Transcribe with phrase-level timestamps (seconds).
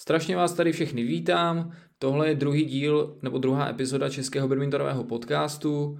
[0.00, 1.72] Strašně vás tady všechny vítám.
[1.98, 5.98] Tohle je druhý díl nebo druhá epizoda Českého badmintonového podcastu.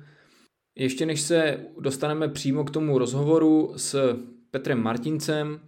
[0.74, 4.19] Ještě než se dostaneme přímo k tomu rozhovoru s
[4.50, 5.61] Petrem Martincem,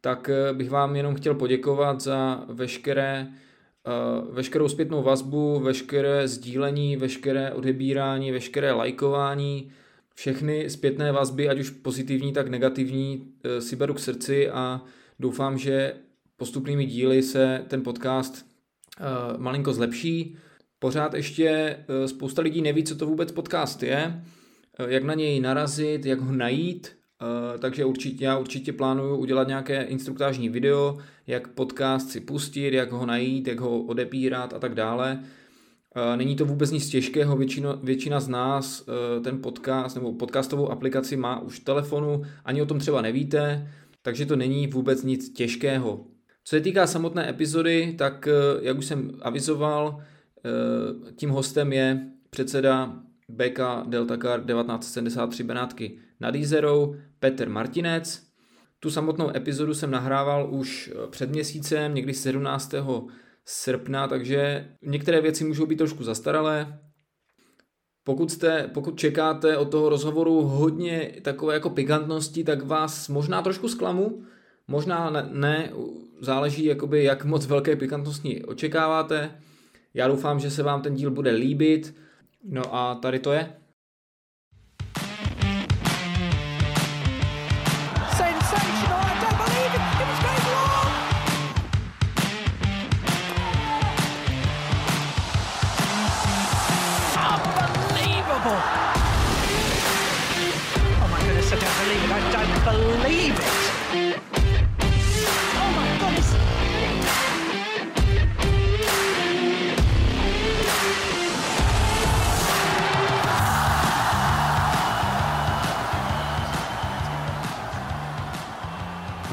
[0.00, 6.96] tak eh, bych vám jenom chtěl poděkovat za veškeré, uh, veškerou zpětnou vazbu, veškeré sdílení,
[6.96, 9.72] veškeré odebírání, veškeré lajkování,
[10.14, 14.82] všechny zpětné vazby, ať už pozitivní, tak negativní, uh, si beru k srdci a
[15.18, 15.94] doufám, že
[16.40, 18.46] postupnými díly se ten podcast
[19.00, 20.36] uh, malinko zlepší.
[20.78, 24.24] Pořád ještě uh, spousta lidí neví, co to vůbec podcast je,
[24.80, 26.96] uh, jak na něj narazit, jak ho najít,
[27.58, 33.06] takže určitě, já určitě plánuju udělat nějaké instruktážní video, jak podcast si pustit, jak ho
[33.06, 35.22] najít, jak ho odepírat a tak dále.
[36.16, 38.86] Není to vůbec nic těžkého, většina, většina z nás
[39.24, 43.68] ten podcast nebo podcastovou aplikaci má už v telefonu, ani o tom třeba nevíte,
[44.02, 46.04] takže to není vůbec nic těžkého.
[46.50, 50.02] Co se týká samotné epizody, tak eh, jak už jsem avizoval,
[50.44, 52.96] eh, tím hostem je předseda
[53.28, 58.22] BK Delta Car 1973 Benátky nad Jízerou Petr Martinec.
[58.80, 62.74] Tu samotnou epizodu jsem nahrával už eh, před měsícem, někdy 17.
[63.44, 66.78] srpna, takže některé věci můžou být trošku zastaralé.
[68.04, 73.68] Pokud, jste, pokud čekáte od toho rozhovoru hodně takové jako pikantnosti, tak vás možná trošku
[73.68, 74.24] zklamu,
[74.70, 75.70] možná ne, ne
[76.20, 79.30] záleží, jakoby, jak moc velké pikantnosti očekáváte.
[79.94, 81.94] Já doufám, že se vám ten díl bude líbit.
[82.44, 83.59] No a tady to je.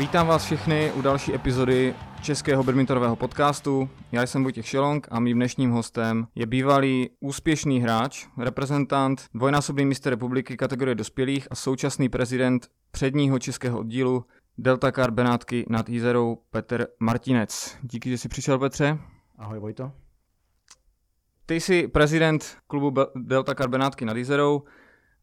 [0.08, 3.90] Vítám vás všechny u další epizody českého badmintonového podcastu.
[4.12, 10.10] Já jsem Vojtěch Šelong a mým dnešním hostem je bývalý úspěšný hráč, reprezentant, dvojnásobný mistr
[10.10, 14.26] republiky kategorie dospělých a současný prezident předního českého oddílu
[14.58, 17.78] Delta Car Benátky nad Jízerou Petr Martinec.
[17.82, 18.98] Díky, že jsi přišel, Petře.
[19.38, 19.92] Ahoj, Vojto.
[21.46, 24.64] Ty jsi prezident klubu Delta Car Benátky nad Jízerou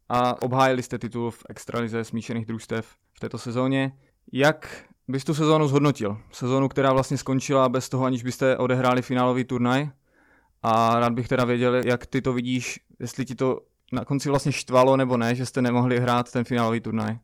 [0.08, 3.92] a obhájili jste titul v extralize smíšených družstev v této sezóně.
[4.32, 6.18] Jak bys tu sezónu zhodnotil?
[6.32, 9.90] Sezónu, která vlastně skončila bez toho, aniž byste odehráli finálový turnaj.
[10.62, 13.60] A rád bych teda věděl, jak ty to vidíš, jestli ti to
[13.92, 17.18] na konci vlastně štvalo nebo ne, že jste nemohli hrát ten finálový turnaj.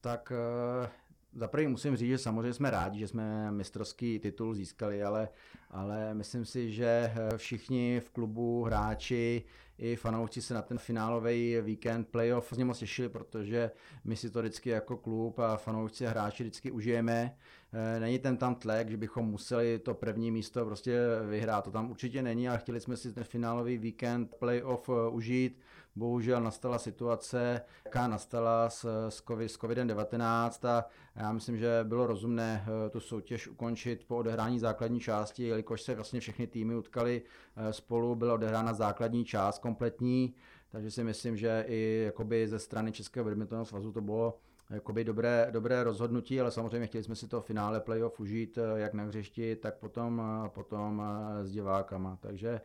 [0.00, 0.88] Tak uh,
[1.34, 5.28] za prvý musím říct, že samozřejmě jsme rádi, že jsme mistrovský titul získali, ale,
[5.70, 9.44] ale myslím si, že eh, všichni v klubu, hráči,
[9.78, 13.70] i fanoušci se na ten finálový víkend playoff hrozně moc těšili, protože
[14.04, 17.36] my si to vždycky jako klub a fanoušci a hráči vždycky užijeme.
[17.72, 20.98] Eh, není ten tam tlak, že bychom museli to první místo prostě
[21.28, 21.64] vyhrát.
[21.64, 25.60] To tam určitě není, ale chtěli jsme si ten finálový víkend playoff eh, užít
[25.96, 30.86] bohužel nastala situace, jaká nastala s, s, COVID, s COVID-19 a
[31.16, 35.94] já myslím, že bylo rozumné eh, tu soutěž ukončit po odehrání základní části, jelikož se
[35.94, 37.22] vlastně všechny týmy utkali
[37.56, 40.34] eh, spolu, byla odehrána základní část kompletní,
[40.68, 44.38] takže si myslím, že i jakoby ze strany Českého badmintonového svazu to bylo
[44.70, 48.94] jakoby dobré, dobré rozhodnutí, ale samozřejmě chtěli jsme si to finále playoff užít eh, jak
[48.94, 50.22] na hřišti, tak potom,
[50.54, 51.02] potom
[51.42, 52.18] s divákama.
[52.20, 52.60] Takže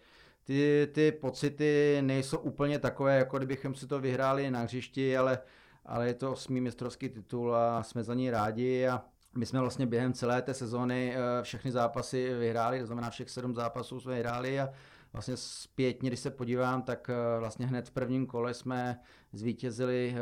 [0.48, 5.40] ty, ty pocity nejsou úplně takové, jako kdybychom si to vyhráli na hřišti, ale,
[5.86, 9.06] ale je to osmý mistrovský titul a jsme za ní rádi a
[9.36, 13.56] my jsme vlastně během celé té sezóny eh, všechny zápasy vyhráli, to znamená všech sedm
[13.56, 14.70] zápasů jsme vyhráli a
[15.14, 19.00] vlastně zpětně, když se podívám, tak eh, vlastně hned v prvním kole jsme
[19.34, 20.16] zvítězili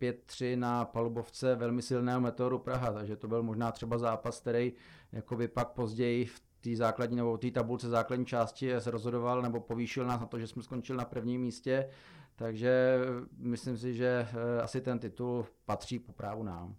[0.00, 4.72] 5-3 eh, na palubovce velmi silného Meteoru Praha, takže to byl možná třeba zápas, který
[5.12, 10.04] jakoby pak později v té základní nebo té tabulce základní části se rozhodoval nebo povýšil
[10.06, 11.88] nás na to, že jsme skončili na prvním místě,
[12.36, 12.98] takže
[13.38, 16.74] myslím si, že eh, asi ten titul patří po právu nám.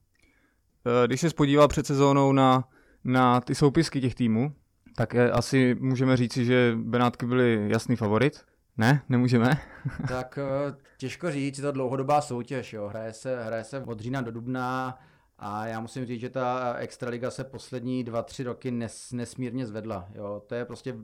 [0.85, 2.69] Eh, když se spodíval před sezónou na,
[3.03, 4.55] na ty soupisky těch týmů,
[4.95, 8.45] tak asi můžeme říci, že Benátky byly jasný favorit.
[8.77, 9.57] Ne, nemůžeme.
[10.07, 12.87] tak eh, těžko říct, je to dlouhodobá soutěž, jo.
[12.87, 14.99] Hraje se, hraje se od října do dubna,
[15.41, 20.07] a já musím říct, že ta extraliga se poslední dva, tři roky nes, nesmírně zvedla.
[20.15, 20.43] Jo.
[20.47, 20.95] To je prostě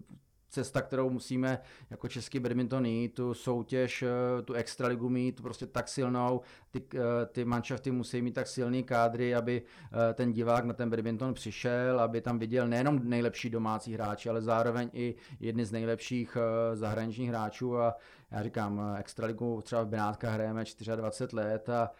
[0.50, 5.88] cesta, kterou musíme jako český badminton jít, tu soutěž, eh, tu extraligu mít prostě tak
[5.88, 6.42] silnou,
[6.72, 10.90] ty, eh, ty manšafty musí mít tak silný kádry, aby eh, ten divák na ten
[10.90, 16.38] badminton přišel, aby tam viděl nejenom nejlepší domácí hráči, ale zároveň i jedny z nejlepších
[16.74, 17.95] zahraničních hráčů a
[18.31, 20.63] já říkám, extraligu třeba v Benátkách hrajeme
[20.95, 21.92] 24 let a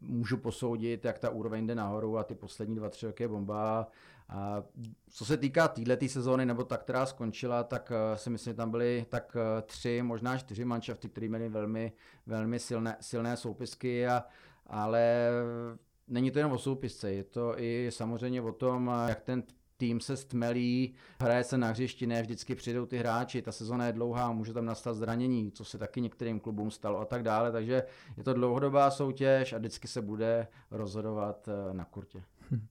[0.00, 3.88] můžu posoudit, jak ta úroveň jde nahoru a ty poslední dva, tři roky je bomba.
[4.28, 4.62] A
[5.10, 8.70] co se týká této sezóny, nebo ta, která skončila, tak uh, si myslím, že tam
[8.70, 11.92] byly tak uh, tři, možná čtyři manšafty, které měly velmi,
[12.26, 14.24] velmi silné, silné soupisky, a,
[14.66, 15.30] ale
[16.08, 19.42] není to jenom o soupisce, je to i samozřejmě o tom, jak ten
[19.78, 23.92] tým se stmelí, hraje se na hřišti, ne vždycky přijdou ty hráči, ta sezona je
[23.92, 27.82] dlouhá, může tam nastat zranění, co se taky některým klubům stalo a tak dále, takže
[28.16, 32.22] je to dlouhodobá soutěž a vždycky se bude rozhodovat eh, na kurtě.
[32.50, 32.66] Hm.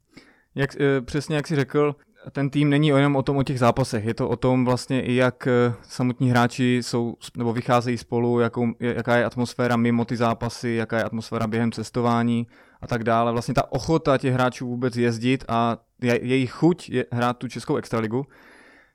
[0.56, 1.96] Jak, eh, přesně jak jsi řekl,
[2.32, 5.16] ten tým není jenom o tom o těch zápasech, je to o tom vlastně i
[5.16, 10.70] jak eh, samotní hráči jsou nebo vycházejí spolu, jakou, jaká je atmosféra mimo ty zápasy,
[10.70, 12.48] jaká je atmosféra během cestování
[12.82, 13.32] a tak dále.
[13.32, 17.76] Vlastně ta ochota těch hráčů vůbec jezdit a je, jejich chuť je hrát tu českou
[17.76, 18.26] extraligu.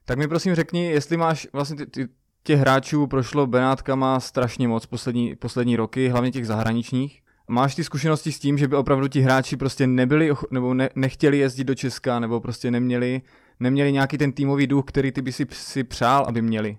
[0.04, 2.08] Tak mi prosím řekni, jestli máš vlastně ty, ty,
[2.42, 7.22] těch hráčů prošlo Benátkama strašně moc poslední, poslední roky, hlavně těch zahraničních.
[7.48, 11.38] Máš ty zkušenosti s tím, že by opravdu ti hráči prostě nebyli nebo ne, nechtěli
[11.38, 13.22] jezdit do Česka nebo prostě neměli,
[13.60, 16.78] neměli nějaký ten týmový duch, který ty by si, si přál, aby měli?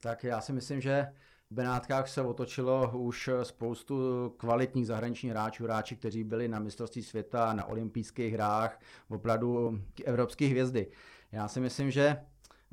[0.00, 1.06] Tak já si myslím, že
[1.50, 3.96] v Benátkách se otočilo už spoustu
[4.36, 10.86] kvalitních zahraničních hráčů, hráči, kteří byli na mistrovství světa, na olympijských hrách, opravdu evropské hvězdy.
[11.32, 12.16] Já si myslím, že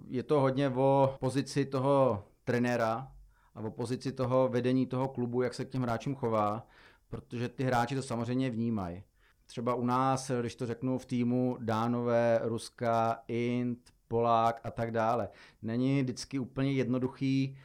[0.07, 3.07] je to hodně o pozici toho trenéra
[3.55, 6.67] a o pozici toho vedení toho klubu, jak se k těm hráčům chová
[7.11, 9.03] protože ty hráči to samozřejmě vnímají.
[9.45, 15.29] Třeba u nás, když to řeknu v týmu Dánové, Ruska, Int, Polák a tak dále.
[15.61, 17.57] Není vždycky úplně jednoduchý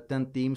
[0.00, 0.56] ten tým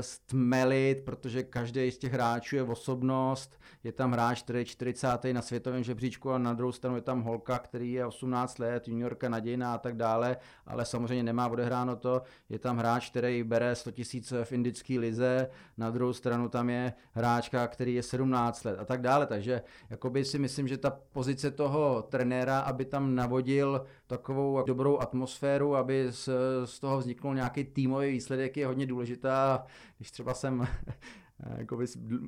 [0.00, 5.08] stmelit, protože každý z těch hráčů je osobnost, je tam hráč, který je 40.
[5.32, 9.28] na světovém žebříčku a na druhou stranu je tam holka, který je 18 let, juniorka
[9.28, 10.36] nadějná a tak dále,
[10.66, 15.50] ale samozřejmě nemá odehráno to, je tam hráč, který bere 100 tisíc v indické lize,
[15.76, 20.24] na druhou stranu tam je hráčka, který je 17 let a tak dále, takže jakoby
[20.24, 26.28] si myslím, že ta pozice toho trenéra, aby tam navodil takovou dobrou atmosféru, aby z,
[26.64, 29.66] z toho vzniknul nějaký týmový výsledek je hodně důležitá.
[29.96, 30.66] Když třeba jsem
[31.56, 31.78] jako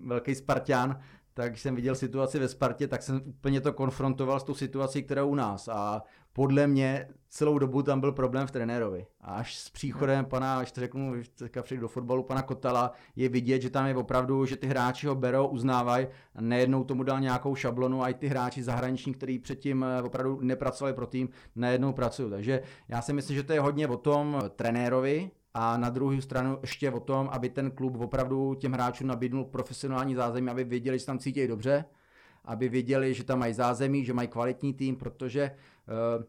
[0.04, 1.00] velký Spartan,
[1.34, 5.24] tak jsem viděl situaci ve Spartě, tak jsem úplně to konfrontoval s tou situací, která
[5.24, 5.68] u nás.
[5.68, 6.02] A
[6.32, 9.06] podle mě celou dobu tam byl problém v trenérovi.
[9.20, 13.28] A až s příchodem pana, až to řeknu, teďka přijdu do fotbalu, pana Kotala, je
[13.28, 16.06] vidět, že tam je opravdu, že ty hráči ho berou, uznávají
[16.40, 20.94] nejednou tomu dal nějakou šablonu a i ty hráči zahraniční, kteří předtím eh, opravdu nepracovali
[20.94, 22.30] pro tým, najednou pracují.
[22.30, 26.58] Takže já si myslím, že to je hodně o tom trenérovi, a na druhou stranu
[26.60, 31.06] ještě o tom, aby ten klub opravdu těm hráčům nabídnul profesionální zázemí, aby věděli, že
[31.06, 31.84] tam cítí dobře,
[32.44, 35.50] aby věděli, že tam mají zázemí, že mají kvalitní tým, protože
[36.18, 36.24] uh,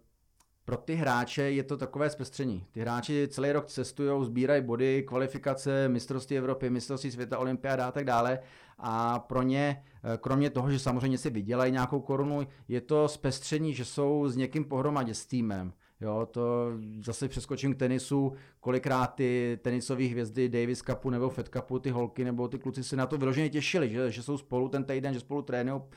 [0.70, 2.66] pro ty hráče je to takové zpestření.
[2.72, 8.06] Ty hráči celý rok cestují, sbírají body, kvalifikace, mistrovství Evropy, mistrovství světa, olympiáda a tak
[8.06, 8.40] dále.
[8.78, 13.74] A pro ně, eh, kromě toho, že samozřejmě si vydělají nějakou korunu, je to zpestření,
[13.74, 15.74] že jsou s někým pohromadě, s týmem.
[16.02, 16.72] Jo, to
[17.04, 22.24] zase přeskočím k tenisu, kolikrát ty tenisové hvězdy Davis Cupu nebo Fed Cupu, ty holky
[22.24, 25.20] nebo ty kluci se na to vyloženě těšili, že, že jsou spolu ten týden, že
[25.20, 25.88] spolu trénují, uh,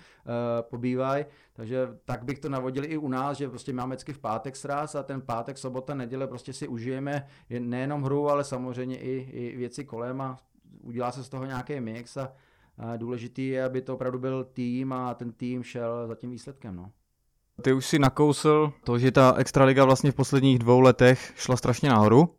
[0.61, 4.57] pobývají, takže tak bych to navodil i u nás, že prostě máme vždycky v pátek
[4.57, 7.27] sraz a ten pátek, sobota, neděle prostě si užijeme
[7.59, 10.37] nejenom hru, ale samozřejmě i, i věci kolem a
[10.81, 12.33] udělá se z toho nějaký mix a,
[12.79, 16.77] a důležitý je, aby to opravdu byl tým a ten tým šel za tím výsledkem.
[16.77, 16.91] No.
[17.63, 21.91] Ty už si nakousl to, že ta Extraliga vlastně v posledních dvou letech šla strašně
[21.91, 22.35] nahoru.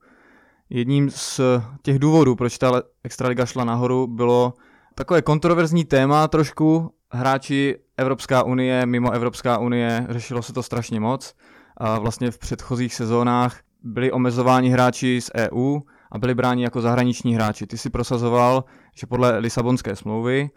[0.69, 1.41] Jedním z
[1.81, 4.53] těch důvodů, proč ta Extraliga šla nahoru, bylo
[4.95, 6.93] takové kontroverzní téma trošku.
[7.11, 11.33] Hráči Evropská unie, mimo Evropská unie, řešilo se to strašně moc.
[11.77, 15.79] A vlastně v předchozích sezónách byli omezováni hráči z EU
[16.11, 17.67] a byli bráni jako zahraniční hráči.
[17.67, 18.63] Ty si prosazoval,
[18.95, 20.49] že podle Lisabonské smlouvy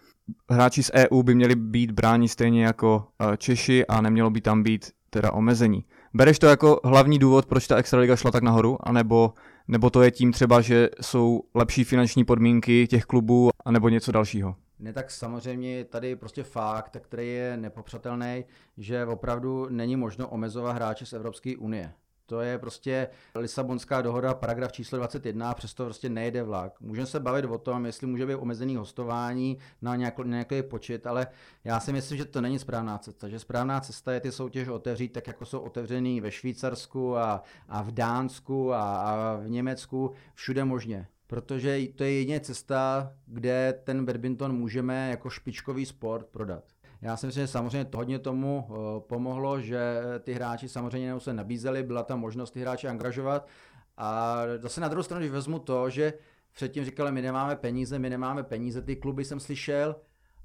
[0.50, 4.62] hráči z EU by měli být bráni stejně jako eh, Češi a nemělo by tam
[4.62, 5.84] být teda omezení.
[6.14, 9.34] Bereš to jako hlavní důvod, proč ta Extraliga šla tak nahoru, anebo,
[9.68, 14.56] nebo to je tím třeba, že jsou lepší finanční podmínky těch klubů, anebo něco dalšího?
[14.78, 18.44] Ne, tak samozřejmě tady prostě fakt, který je nepopřatelný,
[18.76, 21.92] že opravdu není možno omezovat hráče z Evropské unie.
[22.26, 26.80] To je prostě Lisabonská dohoda, paragraf číslo 21, a přesto prostě nejde vlak.
[26.80, 31.26] Můžeme se bavit o tom, jestli může být omezený hostování na nějaký, nějaký počet, ale
[31.64, 33.28] já si myslím, že to není správná cesta.
[33.28, 37.82] Že správná cesta je ty soutěže otevřít tak, jako jsou otevřený ve Švýcarsku a, a
[37.82, 44.04] v Dánsku a, a v Německu, všude možně protože to je jedině cesta, kde ten
[44.04, 46.64] badminton můžeme jako špičkový sport prodat.
[47.02, 51.32] Já si myslím, že samozřejmě to hodně tomu eh, pomohlo, že ty hráči samozřejmě se
[51.32, 53.48] nabízeli, byla tam možnost ty hráče angažovat.
[53.96, 56.12] A zase na druhou stranu, když vezmu to, že
[56.52, 59.96] předtím říkali, my nemáme peníze, my nemáme peníze, ty kluby jsem slyšel,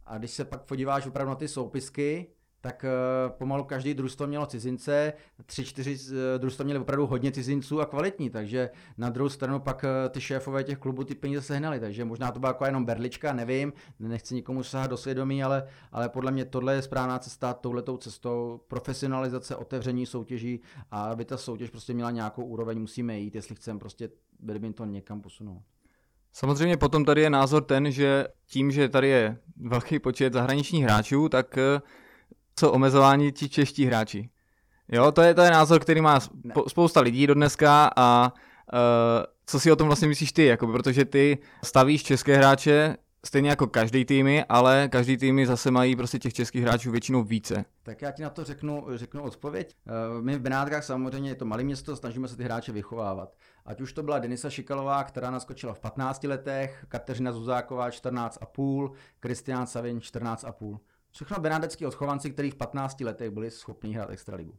[0.05, 2.27] a když se pak podíváš opravdu na ty soupisky,
[2.62, 5.13] tak uh, pomalu každý družstvo mělo cizince,
[5.46, 9.84] tři, čtyři uh, družstva měli opravdu hodně cizinců a kvalitní, takže na druhou stranu pak
[9.84, 13.34] uh, ty šéfové těch klubů ty peníze sehnali, takže možná to byla jako jenom berlička,
[13.34, 17.98] nevím, nechci nikomu sahat do svědomí, ale, ale podle mě tohle je správná cesta, touhletou
[17.98, 23.56] cestou profesionalizace, otevření soutěží a aby ta soutěž prostě měla nějakou úroveň, musíme jít, jestli
[23.56, 25.62] chceme prostě badminton někam posunout.
[26.34, 31.30] Samozřejmě potom tady je názor ten, že tím, že tady je velký počet zahraničních hráčů,
[31.30, 31.58] tak
[32.55, 34.29] co omezování ti čeští hráči.
[34.91, 36.20] Jo, to je, to je názor, který má
[36.67, 38.34] spousta lidí do dneska a
[38.74, 38.79] uh,
[39.46, 43.67] co si o tom vlastně myslíš ty, jako, protože ty stavíš české hráče stejně jako
[43.67, 47.65] každý týmy, ale každý týmy zase mají prostě těch českých hráčů většinou více.
[47.84, 49.75] Tak já ti na to řeknu, řeknu odpověď.
[49.88, 53.36] Eh, my v Benátkách samozřejmě je to malé město, snažíme se ty hráče vychovávat.
[53.65, 59.67] Ať už to byla Denisa Šikalová, která naskočila v 15 letech, Kateřina Zuzáková 14,5, Kristián
[59.67, 60.79] Savin 14,5.
[61.12, 64.58] Všechno benádecký odchovanci, kteří v 15 letech byli schopni hrát extraligu.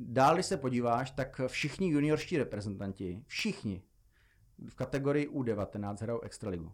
[0.00, 3.82] Dál, když se podíváš, tak všichni juniorští reprezentanti, všichni
[4.68, 6.72] v kategorii U19 hrajou extraligu.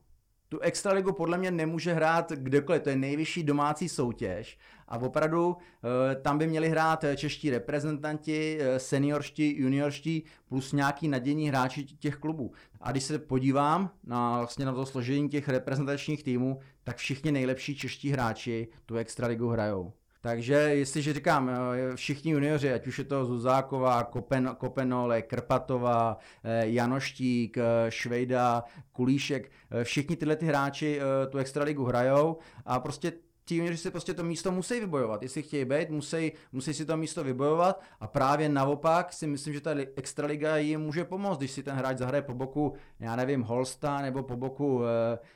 [0.49, 6.14] Tu extraligu podle mě nemůže hrát kdekoliv, to je nejvyšší domácí soutěž a opravdu eh,
[6.14, 12.52] tam by měli hrát čeští reprezentanti, eh, seniorští, juniorští plus nějaký nadějní hráči těch klubů.
[12.81, 17.76] A když se podívám na, vlastně na to složení těch reprezentačních týmů, tak všichni nejlepší
[17.76, 19.93] čeští hráči tu extraligu hrajou.
[20.28, 26.66] Takže jestliže říkám, eh, všichni junioři, ať už je to Zuzáková, Kopen, Kopenole, Krpatová, eh,
[26.66, 29.50] Janoštík, eh, Švejda, Kulíšek,
[29.82, 33.12] všichni tyhle ty hráči tu extraligu hrajou a prostě
[33.44, 35.23] ti junioři si prostě to místo musí vybojovat.
[35.23, 39.61] Jestli chtějí být, musí, musí si to místo vybojovat a právě naopak si myslím, že
[39.61, 44.02] ta extraliga jim může pomoct, když si ten hráč zahraje po boku, já nevím, Holsta
[44.02, 44.82] nebo po boku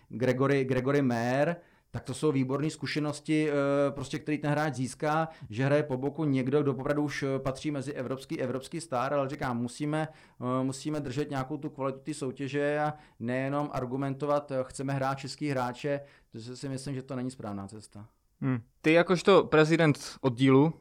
[0.09, 1.57] Gregory, Gregory Mayer,
[1.95, 3.53] tak to jsou výborné zkušenosti, eh,
[3.91, 7.71] prostě, který ten hráč získá, že hraje po boku někdo, kdo opravdu už eh, patří
[7.71, 10.09] mezi evropský, evropský star, ale říkám, musíme,
[10.41, 16.01] eh, musíme držet nějakou tu kvalitu ty soutěže a nejenom argumentovat, chceme hrát český hráče,
[16.33, 18.07] to si myslím, že to není správná cesta.
[18.41, 18.61] Hmm.
[18.83, 20.73] Ty jakožto prezident oddílu,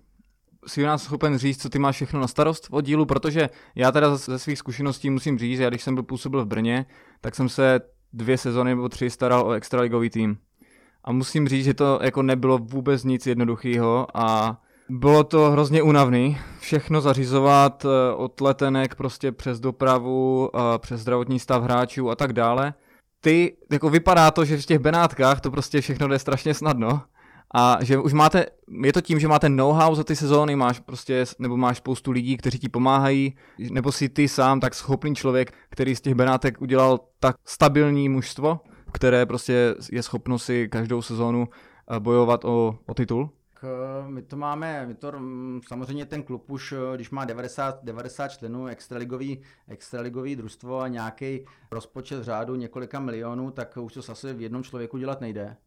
[0.68, 4.16] si nás schopen říct, co ty máš všechno na starost v oddílu, protože já teda
[4.16, 6.86] ze svých zkušeností musím říct, já když jsem byl působil v Brně,
[7.22, 7.80] tak jsem se
[8.14, 10.38] dvě sezony nebo tři staral o extraligový tým
[11.04, 14.58] a musím říct, že to jako nebylo vůbec nic jednoduchého a
[14.90, 21.64] bylo to hrozně únavný, všechno zařizovat eh, od letenek prostě přes dopravu, přes zdravotní stav
[21.64, 22.74] hráčů a tak dále.
[23.22, 27.02] Ty, jako vypadá to, že v těch Benátkách to prostě všechno jde strašně snadno
[27.56, 28.46] a že už máte,
[28.84, 32.38] je to tím, že máte know-how za ty sezóny, máš prostě, nebo máš spoustu lidí,
[32.38, 33.36] kteří ti pomáhají,
[33.72, 38.60] nebo si ty sám tak schopný člověk, který z těch Benátek udělal tak stabilní mužstvo,
[38.92, 41.48] které prostě je schopno si každou sezónu
[41.96, 43.30] eh, bojovat o, o titul?
[44.08, 48.28] My to máme, my to, mm, samozřejmě ten klub už, eh, když má 90, 90
[48.28, 54.42] členů, extraligový, extraligový družstvo a nějaký rozpočet řádu několika milionů, tak už to zase v
[54.42, 55.58] jednom člověku dělat nejde.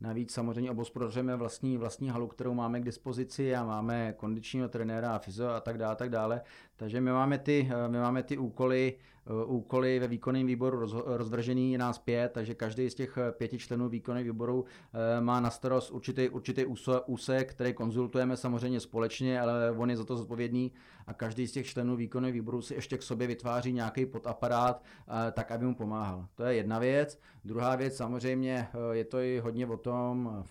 [0.00, 5.18] Navíc samozřejmě obospodařujeme vlastní, vlastní halu, kterou máme k dispozici a máme kondičního trenéra a
[5.18, 6.40] fyzio a tak dále, tak dále.
[6.76, 9.13] Takže my máme ty, eh, my máme ty úkoly, Eh,
[9.46, 13.58] úkoly ve výkonném výboru roz, rozvržený, je nás pět, takže každý z těch eh, pěti
[13.58, 16.64] členů výkonného výboru eh, má na starost určitý, určitý
[17.06, 20.72] úsek, který konzultujeme samozřejmě společně, ale on je za to zodpovědný
[21.06, 24.84] a každý z těch členů výkonného výboru si ještě k sobě vytváří nějaký podaparát,
[25.32, 26.26] tak aby mu pomáhal.
[26.34, 27.20] To je jedna věc.
[27.44, 30.44] Druhá věc samozřejmě je to i hodně o tom,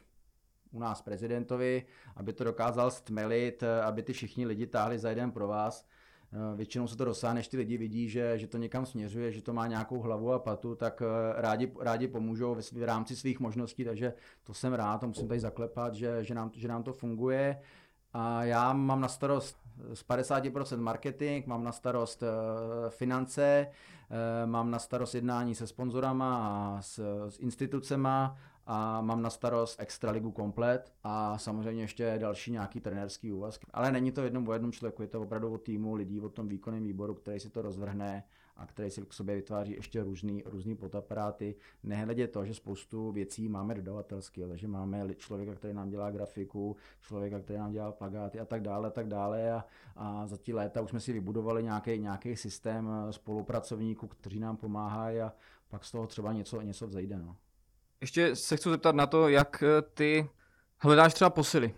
[0.71, 5.47] u nás prezidentovi, aby to dokázal stmelit, aby ty všichni lidi táhli za jeden pro
[5.47, 5.85] vás.
[6.33, 9.41] Eh, většinou se to dosáhne, než ty lidi vidí, že, že to někam směřuje, že
[9.41, 13.85] to má nějakou hlavu a patu, tak eh, rádi, rádi pomůžou v rámci svých možností,
[13.85, 14.13] takže
[14.43, 17.59] to jsem rád a musím tady zaklepat, že, že, nám, že nám to funguje.
[18.13, 19.57] A já mám na starost
[19.93, 23.67] z 50% marketing, mám na starost eh, finance,
[24.45, 30.31] mám na starost jednání se sponzorama a s, s institucema a mám na starost extraligu
[30.31, 33.65] komplet a samozřejmě ještě další nějaký trenérský úvazky.
[33.73, 36.47] Ale není to jednom o jednom člověku, je to opravdu o týmu lidí, o tom
[36.47, 38.23] výkonném výboru, který si to rozvrhne
[38.57, 41.55] a který si k sobě vytváří ještě různý, různý potaparáty.
[41.83, 47.39] Nehledě to, že spoustu věcí máme dodavatelské, takže máme člověka, který nám dělá grafiku, člověka,
[47.39, 50.81] který nám dělá plagáty a tak dále, a tak dále a, a za ty léta
[50.81, 55.33] už jsme si vybudovali nějaký, nějaký systém spolupracovníků, kteří nám pomáhají a
[55.69, 57.17] pak z toho třeba něco, něco vzejde.
[57.17, 57.35] No.
[58.01, 60.29] Ještě se chci zeptat na to, jak eh, ty
[60.77, 61.75] hledáš třeba posily.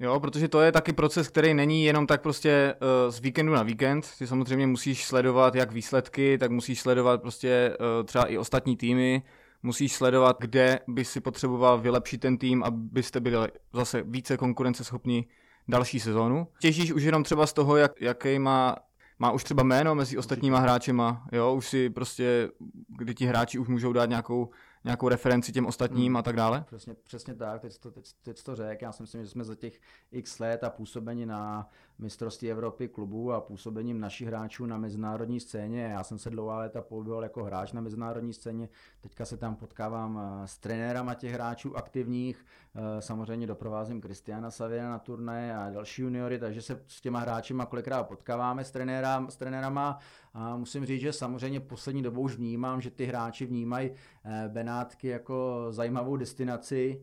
[0.00, 3.62] Jo, protože to je taky proces, který není jenom tak prostě uh, z víkendu na
[3.62, 4.06] víkend.
[4.18, 9.22] Ty samozřejmě musíš sledovat jak výsledky, tak musíš sledovat prostě uh, třeba i ostatní týmy,
[9.62, 15.26] musíš sledovat, kde by si potřeboval vylepšit ten tým, abyste byli zase více konkurenceschopní
[15.68, 16.46] další sezónu.
[16.60, 18.76] Těžíš už jenom třeba z toho, jak, jaký má
[19.18, 22.50] má už třeba jméno mezi ostatníma hráčema, jo, už si prostě,
[22.98, 24.50] kdy ti hráči už můžou dát nějakou
[24.84, 26.16] nějakou referenci těm ostatním hmm.
[26.16, 26.64] a tak dále?
[26.66, 28.82] Přesně, přesně tak, teď to, teď, teď to řek.
[28.82, 29.80] Já si myslím, že jsme za těch
[30.12, 35.82] x let a působení na mistrovství Evropy klubů a působením našich hráčů na mezinárodní scéně.
[35.82, 38.68] Já jsem se dlouhá léta pohyboval jako hráč na mezinárodní scéně,
[39.00, 44.90] teďka se tam potkávám eh, s trenérama těch hráčů aktivních, eh, samozřejmě doprovázím Kristiana Saviena
[44.90, 49.36] na turné a další juniory, takže se s těma hráčima kolikrát potkáváme s, trenéra, s
[49.36, 49.98] trenérama.
[50.34, 53.90] A musím říct, že samozřejmě poslední dobou už vnímám, že ty hráči vnímají
[54.24, 57.02] eh, Benátky jako zajímavou destinaci,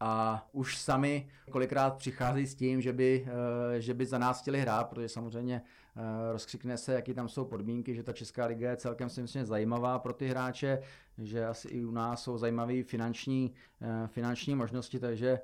[0.00, 3.26] a už sami kolikrát přichází s tím, že by,
[3.76, 5.62] eh, že by za nás chtěli hrát, protože samozřejmě
[5.96, 9.46] eh, rozkřikne se, jaký tam jsou podmínky, že ta Česká liga je celkem si myslím
[9.46, 10.78] zajímavá pro ty hráče,
[11.18, 15.40] že asi i u nás jsou zajímavé finanční, eh, finanční možnosti, takže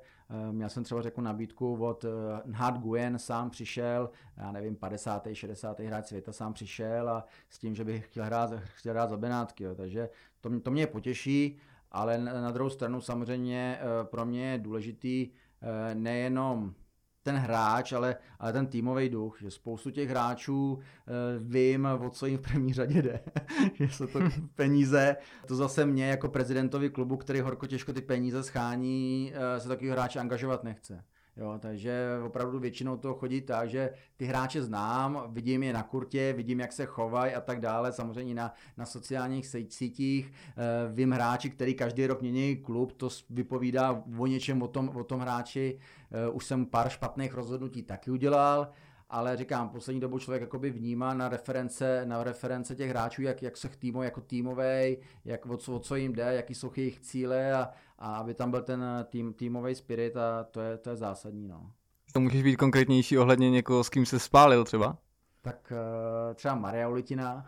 [0.59, 2.05] já jsem třeba řekl nabídku od
[2.45, 5.27] Nhad Nguyen, sám přišel, já nevím, 50.
[5.33, 5.79] 60.
[5.79, 9.63] hráč světa sám přišel a s tím, že by chtěl hrát, chtěl hrát za Benátky,
[9.63, 9.75] jo.
[9.75, 10.09] takže
[10.41, 11.59] to, to mě potěší
[11.91, 15.29] ale na druhou stranu samozřejmě eh, pro mě je důležitý
[15.61, 16.73] eh, nejenom
[17.27, 22.25] ten hráč, ale, ale ten týmový duch, že spoustu těch hráčů e, vím, o co
[22.25, 23.19] jim v první řadě jde,
[23.73, 24.19] že jsou to
[24.55, 25.15] peníze.
[25.47, 29.89] To zase mě jako prezidentovi klubu, který horko těžko ty peníze schání, e, se takový
[29.89, 31.03] hráč angažovat nechce.
[31.37, 36.33] Jo, takže opravdu většinou to chodí tak, že ty hráče znám, vidím je na kurtě,
[36.37, 40.33] vidím, jak se chovají a tak dále, samozřejmě na, na sociálních sítích.
[40.57, 45.03] E, vím hráči, který každý rok mění klub, to vypovídá o něčem o tom, o
[45.03, 45.79] tom hráči.
[46.11, 48.71] E, už jsem pár špatných rozhodnutí taky udělal,
[49.09, 53.57] ale říkám, poslední dobu člověk jakoby vnímá na reference, na reference těch hráčů, jak, jak
[53.57, 57.53] se týmu jako týmový, jak, o, co, o co jim jde, jaký jsou jejich cíle
[57.53, 61.47] a, a aby tam byl ten tým, týmový spirit a to je, to je zásadní.
[61.47, 61.71] No.
[62.13, 64.97] To můžeš být konkrétnější ohledně někoho, s kým se spálil třeba?
[65.41, 65.73] Tak
[66.29, 67.45] uh, třeba Maria Ulitina.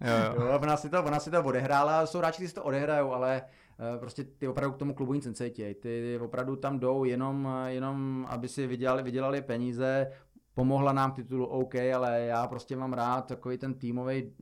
[0.00, 0.46] jo, jo.
[0.46, 3.42] jo, ona, si to, ona si to odehrála, jsou hráči, kteří si to odehrajou, ale
[3.42, 5.74] uh, prostě ty opravdu k tomu klubu nic necítí.
[5.74, 10.12] Ty opravdu tam jdou jenom, jenom aby si vydělali, vydělali peníze,
[10.54, 14.32] pomohla nám titulu OK, ale já prostě mám rád takový ten týmový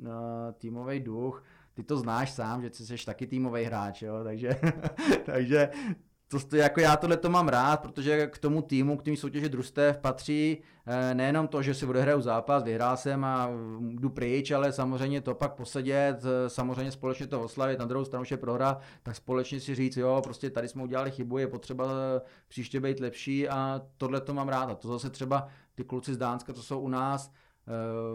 [0.58, 1.44] týmový duch.
[1.82, 4.24] Ty to znáš sám, že jsi taky týmový hráč, jo?
[4.24, 4.60] takže,
[5.26, 5.68] takže
[6.28, 9.48] to, to, jako já tohle to mám rád, protože k tomu týmu, k tým soutěži
[9.48, 14.72] družstev patří eh, nejenom to, že si odehraju zápas, vyhrál jsem a jdu pryč, ale
[14.72, 19.16] samozřejmě to pak posedět, eh, samozřejmě společně to oslavit, na druhou stranu, že prohra, tak
[19.16, 23.48] společně si říct, jo, prostě tady jsme udělali chybu, je potřeba eh, příště být lepší
[23.48, 24.70] a tohle to mám rád.
[24.70, 27.32] A to zase třeba ty kluci z Dánska, co jsou u nás,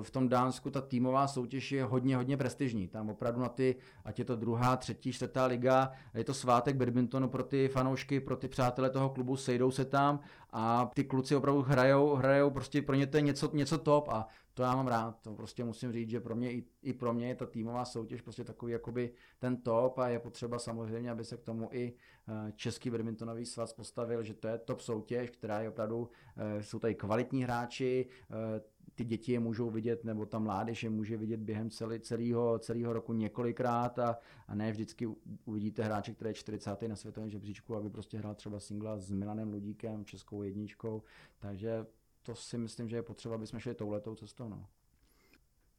[0.01, 2.87] v tom Dánsku ta týmová soutěž je hodně, hodně prestižní.
[2.87, 7.29] Tam opravdu na ty, ať je to druhá, třetí, čtvrtá liga, je to svátek badmintonu
[7.29, 10.19] pro ty fanoušky, pro ty přátelé toho klubu, sejdou se tam
[10.51, 14.27] a ty kluci opravdu hrajou, hrajou prostě pro ně to je něco, něco top a
[14.57, 15.19] to já mám rád.
[15.21, 18.21] To prostě musím říct, že pro mě i, i pro mě je ta týmová soutěž
[18.21, 21.93] prostě takový jakoby ten top a je potřeba samozřejmě, aby se k tomu i
[22.27, 26.79] eh, Český badmintonový svaz postavil, že to je top soutěž, která je opravdu, eh, jsou
[26.79, 28.61] tady kvalitní hráči, eh,
[28.95, 32.93] ty děti je můžou vidět, nebo ta mládež je může vidět během celý, celého, celého
[32.93, 35.07] roku několikrát a, a ne vždycky
[35.45, 36.81] uvidíte hráče, který je 40.
[36.81, 41.03] na světovém žebříčku, aby prostě hrál třeba singla s Milanem Ludíkem, českou jedničkou,
[41.39, 41.85] takže
[42.23, 44.49] to si myslím, že je potřeba, aby jsme šli touhletou cestou.
[44.49, 44.65] No.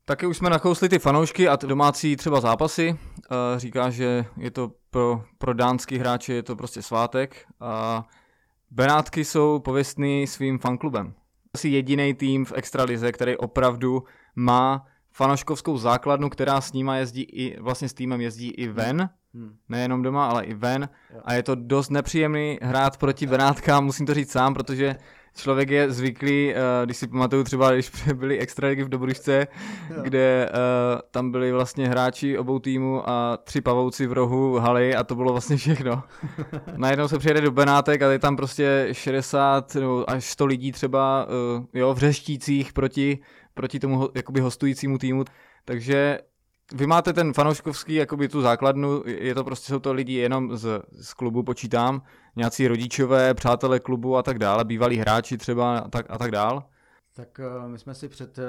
[0.04, 2.98] Taky už jsme nakousli ty fanoušky a domácí třeba zápasy.
[3.56, 7.46] Říká, že je to pro, pro dánský hráče je to prostě svátek.
[7.60, 8.04] A
[8.70, 11.14] Benátky jsou pověstný svým fanklubem.
[11.58, 14.04] Asi jediný tým v extralize, který opravdu
[14.36, 19.56] má fanoškovskou základnu, která s nima jezdí i, vlastně s týmem jezdí i ven, hmm.
[19.68, 20.88] nejenom doma, ale i ven.
[21.14, 21.20] Jo.
[21.24, 24.96] A je to dost nepříjemný hrát proti Benátkám, musím to říct sám, protože
[25.38, 29.46] člověk je zvyklý, uh, když si pamatuju třeba, když byli extraligy v Dobrušce,
[30.02, 35.04] kde uh, tam byli vlastně hráči obou týmů a tři pavouci v rohu haly a
[35.04, 36.02] to bylo vlastně všechno.
[36.76, 41.26] Najednou se přijede do Benátek a je tam prostě 60 nebo až 100 lidí třeba
[41.26, 43.18] uh, jo, v řeštících proti,
[43.54, 45.24] proti tomu jakoby hostujícímu týmu.
[45.64, 46.18] Takže
[46.74, 50.82] vy máte ten fanouškovský, jakoby tu základnu, je to prostě, jsou to lidi jenom z,
[51.00, 52.02] z klubu, počítám,
[52.36, 56.62] nějací rodičové, přátelé klubu a tak dále, bývalí hráči třeba a tak, a tak dále.
[57.18, 58.44] Tak eh, my jsme si před uh,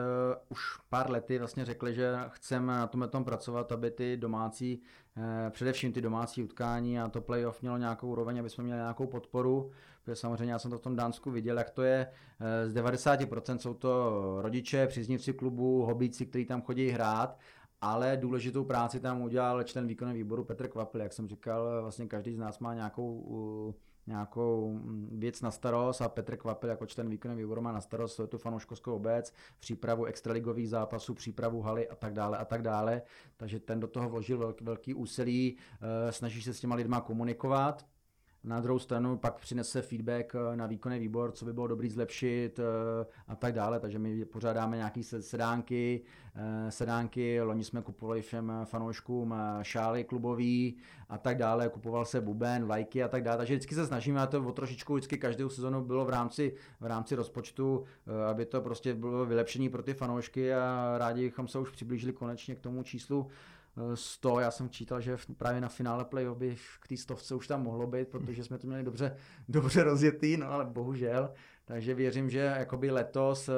[0.49, 4.82] už pár lety vlastně řekli, že chceme na tom tom pracovat, aby ty domácí,
[5.17, 9.08] uh, především ty domácí utkání a to playoff mělo nějakou úroveň, aby jsme měli nějakou
[9.08, 9.71] podporu,
[10.03, 12.08] protože samozřejmě já jsem to v tom Dánsku viděl, jak to je.
[12.41, 17.38] Uh, z 90% jsou to rodiče, příznivci klubu, hobíci, kteří tam chodí hrát
[17.82, 22.34] ale důležitou práci tam udělal člen výkonného výboru Petr Kvapl, jak jsem říkal, vlastně každý
[22.34, 23.76] z nás má nějakou
[24.10, 28.20] nějakou mm, věc na starost a Petr Kvapl jako člen výkonného výboru má na starost
[28.30, 33.02] tu fanouškovskou obec, přípravu extraligových zápasů, přípravu haly a tak dále a tak dále.
[33.38, 37.86] Takže ten do toho vložil velký, velký úsilí, eh, snaží se s těma lidma komunikovat
[38.43, 42.60] na druhou stranu pak přinese feedback eh, na výkonný výbor, co by bylo dobrý zlepšit
[42.60, 46.02] eh, a tak dále, takže my pořádáme nějaké sedánky,
[46.36, 50.78] eh, sedánky, loni jsme kupovali všem fanouškům šály klubový
[51.10, 54.28] a tak dále, kupoval se buben, lajky a tak dále, takže vždycky se snažíme, a
[54.28, 57.84] to o trošičku vždycky každou sezonu bylo v rámci, v rámci rozpočtu,
[58.30, 62.56] aby to prostě bylo vylepšení pro ty fanoušky a rádi bychom se už přiblížili konečně
[62.56, 63.28] k tomu číslu
[63.93, 67.63] 100, já jsem čítal, že právě na finále playoff by k té stovce už tam
[67.63, 69.15] mohlo být, protože jsme to měli dobře,
[69.49, 71.34] dobře rozjetý, no ale bohužel.
[71.65, 73.53] Takže věřím, že jakoby letos eh,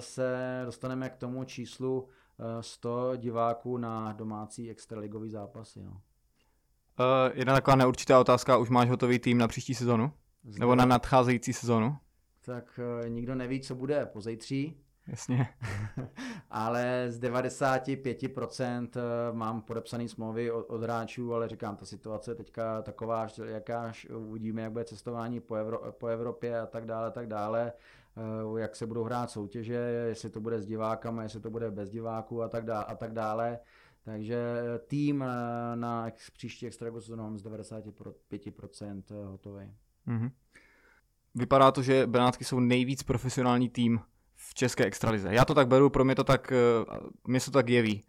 [0.00, 2.08] se dostaneme k tomu číslu
[2.60, 5.82] 100 eh, diváků na domácí extraligový zápasy.
[5.82, 5.90] No.
[7.00, 10.12] Uh, jedna taková neurčitá otázka, už máš hotový tým na příští sezonu?
[10.44, 10.60] Zde...
[10.60, 11.96] Nebo na nadcházející sezonu?
[12.44, 15.48] Tak uh, nikdo neví, co bude po zejtří, Jasně.
[16.50, 19.00] ale z 95% eh,
[19.32, 24.62] mám podepsaný smlouvy od, od hráčů, ale říkám, ta situace je teďka taková, jaká uvidíme,
[24.62, 27.72] jak bude cestování po, Evro, po Evropě a tak dále, tak dále
[28.16, 29.74] eh, jak se budou hrát soutěže,
[30.08, 32.84] jestli to bude s divákama, jestli to bude bez diváků a tak dále.
[32.84, 33.58] A tak dále.
[34.04, 34.38] Takže
[34.86, 39.74] tým eh, na příští extra sezónu mám z 95% hotový.
[40.08, 40.30] Mm-hmm.
[41.34, 44.00] Vypadá to, že Benátky jsou nejvíc profesionální tým
[44.50, 45.28] v české extralize.
[45.32, 48.04] Já to tak beru, pro mě to tak, eh, mě se to tak jeví.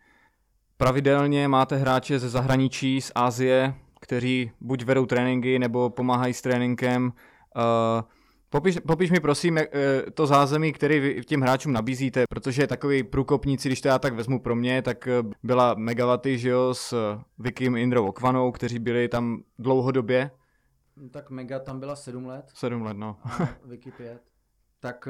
[0.77, 7.13] Pravidelně máte hráče ze zahraničí, z Asie, kteří buď vedou tréninky, nebo pomáhají s tréninkem.
[7.55, 8.01] Uh,
[8.49, 9.67] Popiš, popiš mi prosím eh,
[10.13, 14.39] to zázemí, který vy těm hráčům nabízíte, protože takový průkopníci, když to já tak vezmu
[14.39, 15.07] pro mě, tak
[15.43, 20.31] byla Megavaty, že jo, s Vikim Indrou Okvanou, kteří byli tam dlouhodobě.
[21.11, 22.45] Tak Mega tam byla sedm let.
[22.53, 23.17] Sedm let, no.
[23.65, 24.21] Vicky pět.
[24.79, 25.07] Tak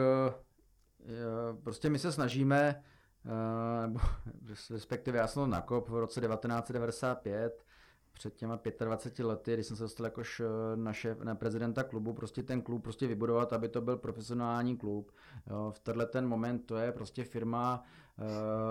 [1.63, 2.83] Prostě my se snažíme,
[3.25, 3.99] eh, nebo
[4.69, 7.65] respektive já jsem nakop v roce 1995,
[8.13, 12.13] před těma 25 lety, když jsem se dostal jakož eh, na, šéf, na prezidenta klubu,
[12.13, 15.11] prostě ten klub prostě vybudovat, aby to byl profesionální klub.
[15.49, 17.83] Jo, v tenhle ten moment to je prostě firma
[18.17, 18.25] uh,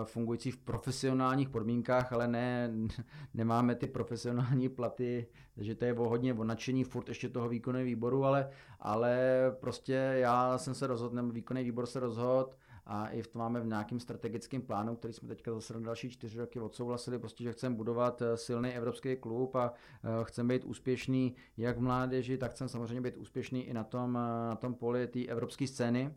[0.05, 2.71] fungující v profesionálních podmínkách, ale ne,
[3.35, 7.85] nemáme ty profesionální platy, takže to je o hodně o nadšení furt ještě toho výkonného
[7.85, 8.51] výboru, ale,
[8.81, 9.19] ale
[9.61, 12.51] prostě já jsem se rozhodl, nebo výkonný výbor se rozhodl,
[12.87, 16.11] a i v tom máme v nějakém strategickém plánu, který jsme teďka zase na další
[16.11, 20.65] čtyři roky odsouhlasili, prostě, že chceme budovat eh, silný evropský klub a eh, chceme být
[20.65, 24.75] úspěšný jak v mládeži, tak chceme samozřejmě být úspěšný i na tom, eh, na tom
[24.75, 26.15] poli té evropské scény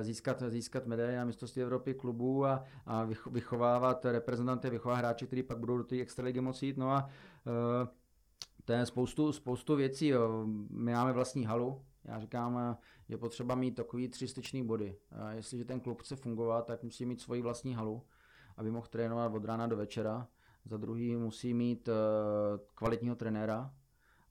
[0.00, 5.58] získat, získat medaile na mistrovství Evropy klubů a, a vychovávat reprezentanty, vychovávat hráče, kteří pak
[5.58, 6.76] budou do té extraligy moci jít.
[6.76, 7.10] No a
[8.64, 10.08] to je spoustu, spoustu věcí.
[10.08, 10.46] Jo.
[10.70, 12.76] My máme vlastní halu, já říkám,
[13.08, 14.96] je potřeba mít takový tři styčný body.
[15.30, 18.02] Jestliže ten klub chce fungovat, tak musí mít svoji vlastní halu,
[18.56, 20.28] aby mohl trénovat od rána do večera.
[20.64, 21.92] Za druhý musí mít eh,
[22.74, 23.72] kvalitního trenéra,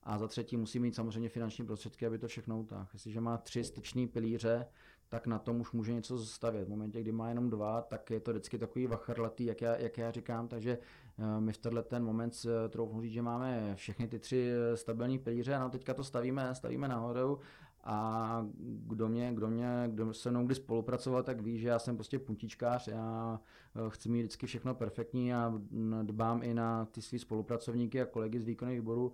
[0.04, 2.88] a za třetí musí mít samozřejmě finanční prostředky, aby to všechno utáhl.
[2.94, 4.66] Jestliže má tři styčný pilíře,
[5.10, 6.66] tak na tom už může něco zastavit.
[6.66, 9.98] V momentě, kdy má jenom dva, tak je to vždycky takový vachrlatý, jak já, jak
[9.98, 11.09] já říkám, takže eh,
[11.40, 15.60] my v tenhle ten moment troufnu říct, že máme všechny ty tři eh, stabilní pilíře
[15.60, 17.40] no teďka to stavíme, stavíme nahoru.
[17.84, 21.96] A kdo mě, kdo mě, kdo se mnou kdy spolupracoval, tak ví, že já jsem
[21.96, 23.40] prostě puntičkář, já
[23.76, 25.54] eh, chci mít vždycky všechno perfektní a
[26.02, 29.12] dbám i na ty svý spolupracovníky a kolegy z výkonných výboru,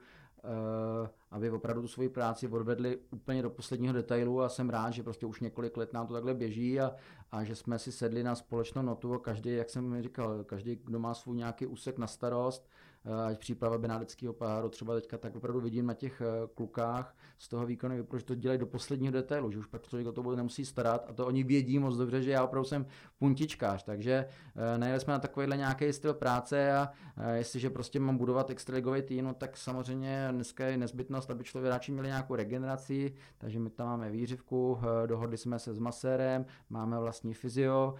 [1.31, 5.25] aby opravdu tu svoji práci odvedli úplně do posledního detailu a jsem rád, že prostě
[5.25, 6.95] už několik let nám to takhle běží a,
[7.31, 10.99] a že jsme si sedli na společnou notu a každý, jak jsem říkal, každý, kdo
[10.99, 12.84] má svůj nějaký úsek na starost, Eh,
[13.27, 17.65] ať příprava Benádeckého poháru, třeba teďka tak opravdu vidím na těch eh, klukách z toho
[17.65, 20.65] výkonu, protože to dělají do posledního detailu, že už pak člověk o to bude nemusí
[20.65, 22.85] starat a to oni vědí moc dobře, že já opravdu jsem
[23.19, 26.89] puntičkář, takže eh, najeli jsme na takovýhle nějaký styl práce a
[27.33, 32.07] jestliže prostě mám budovat extraligový tým, no, tak samozřejmě dneska je nezbytnost, aby člověk měli
[32.07, 37.93] nějakou regeneraci, takže my tam máme výřivku, dohodli jsme se s masérem, máme vlastní fyzio,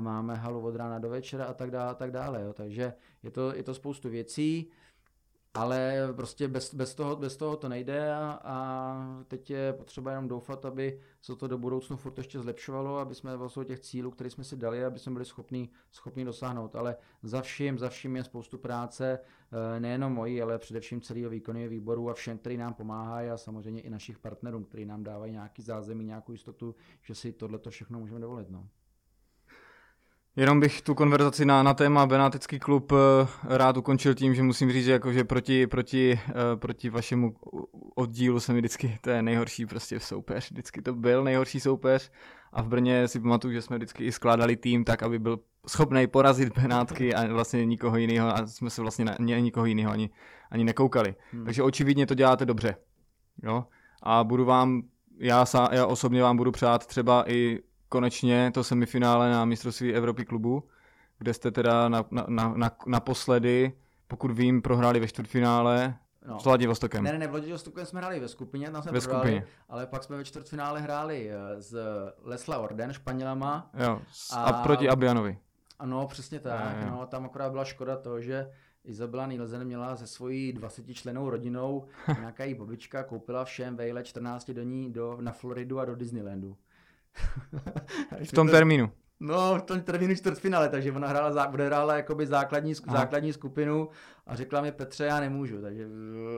[0.00, 2.52] máme halu od rána do večera a tak dále, a tak dále, jo.
[2.52, 4.43] takže je to, je to spoustu věcí,
[5.54, 10.28] ale prostě bez, bez, toho, bez toho to nejde a, a teď je potřeba jenom
[10.28, 14.30] doufat, aby se to do budoucnu furt ještě zlepšovalo, aby jsme vlastně těch cílů, které
[14.30, 16.76] jsme si dali, aby jsme byli schopni, schopni dosáhnout.
[16.76, 21.70] Ale za vším, za vším je spoustu práce, eh, nejenom mojí, ale především celého výkonného
[21.70, 25.62] výboru a všem, který nám pomáhají a samozřejmě i našich partnerům, kteří nám dávají nějaký
[25.62, 28.50] zázemí, nějakou jistotu, že si tohle všechno můžeme dovolit.
[28.50, 28.68] No.
[30.36, 32.96] Jenom bych tu konverzaci na, na téma Benátecký klub eh,
[33.56, 37.34] rád ukončil tím, že musím říct, že, jako, že proti, proti, eh, proti vašemu
[37.94, 42.10] oddílu jsem vždycky, to je nejhorší prostě soupeř, vždycky to byl nejhorší soupeř
[42.52, 46.06] a v Brně si pamatuju, že jsme vždycky i skládali tým tak, aby byl schopný
[46.06, 50.10] porazit Benátky a vlastně nikoho jiného a jsme se vlastně na nikoho jiného ani,
[50.50, 51.14] ani nekoukali.
[51.32, 51.44] Hmm.
[51.44, 52.76] Takže očividně to děláte dobře.
[53.42, 53.64] Jo?
[54.02, 54.82] A budu vám,
[55.18, 57.58] já, já osobně vám budu přát třeba i
[57.94, 60.64] konečně to semifinále na mistrovství Evropy klubu,
[61.18, 63.72] kde jste teda na, na, na, naposledy,
[64.08, 65.94] pokud vím, prohráli ve čtvrtfinále
[66.26, 66.40] No.
[66.40, 67.04] S Vladivostokem.
[67.04, 69.46] Ne, ne, ne, Vladivostokem jsme hráli ve skupině, tam jsme ve prohráli, skupině.
[69.68, 71.76] ale pak jsme ve čtvrtfinále hráli eh, s
[72.22, 73.70] Lesla Orden, Španělama.
[73.74, 74.00] Jo,
[74.32, 75.38] a, a proti Abianovi.
[75.78, 76.76] Ano, přesně tak.
[76.80, 78.50] Je, no, tam akorát byla škoda toho, že
[78.84, 81.84] Izabela Nielsen měla se svojí 20 členou rodinou,
[82.18, 86.56] nějaká jí babička koupila všem vejle 14 dní do, na Floridu a do Disneylandu.
[88.24, 88.90] V tom termínu.
[89.20, 93.88] No, v tom termínu čtvrtfinále, takže ona hrála, bude hrála jakoby základní, základní skupinu
[94.26, 95.86] a řekla mi Petře, já nemůžu, takže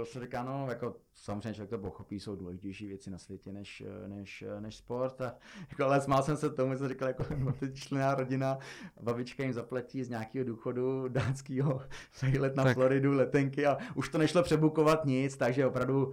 [0.03, 3.83] eh, se říká, no, jako samozřejmě člověk to pochopí, jsou důležitější věci na světě než,
[3.87, 5.35] eh, než, eh, než sport, a,
[5.71, 7.25] jako, ale smál jsem se tomu, jsem říkal, jako
[7.75, 8.59] člená rodina,
[9.01, 11.83] babička jim zaplatí z nějakého důchodu dánského
[12.39, 12.75] let na tak.
[12.75, 16.13] Floridu, letenky a už to nešlo přebukovat nic, takže opravdu uh,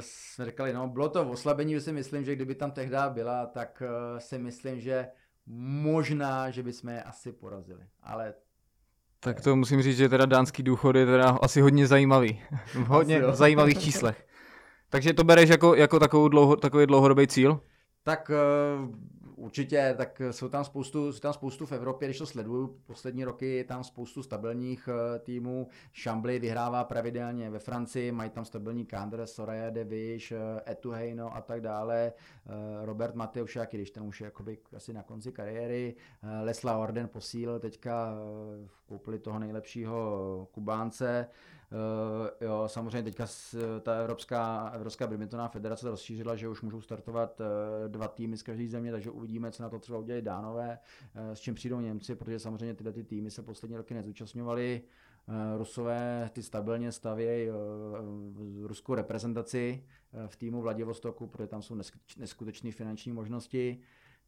[0.00, 3.82] jsme říkali, no, bylo to v oslabení, si myslím, že kdyby tam tehdy byla, tak
[3.82, 5.08] uh, si myslím, že
[5.46, 8.34] možná, že bychom je asi porazili, ale
[9.20, 12.40] tak to musím říct, že teda dánský důchod je teda asi hodně zajímavý.
[12.74, 14.26] V hodně zajímavých číslech.
[14.88, 17.60] Takže to bereš jako, jako takovou dlouho, takový dlouhodobý cíl?
[18.02, 18.94] Tak uh,
[19.46, 23.46] Určitě, tak jsou tam spoustu, jsou tam spoustu v Evropě, když to sleduju poslední roky,
[23.56, 25.68] je tam spoustu stabilních uh, týmů.
[26.02, 31.60] Chambly vyhrává pravidelně ve Francii, mají tam stabilní kádr, Soraya Deviš, uh, Etuheino a tak
[31.60, 32.12] dále.
[32.46, 32.52] Uh,
[32.86, 35.94] Robert Mateuš, jak když ten už je jakoby asi na konci kariéry.
[36.42, 38.14] Lesla Orden posílil teďka,
[38.86, 41.26] koupili toho nejlepšího Kubánce.
[41.72, 43.26] Uh, jo, samozřejmě teďka
[43.82, 47.46] ta Evropská, Evropská badmintonová federace rozšířila, že už můžou startovat uh,
[47.88, 50.78] dva týmy z každé země, takže uvidíme, co na to třeba udělají dánové,
[51.14, 54.82] uh, s čím přijdou Němci, protože samozřejmě tyhle ty týmy se poslední roky nezúčastňovaly.
[55.56, 57.48] Rusové ty stabilně stavějí
[58.62, 59.84] ruskou reprezentaci
[60.26, 61.78] v týmu Vladivostoku, protože tam jsou
[62.18, 63.80] neskutečné finanční možnosti.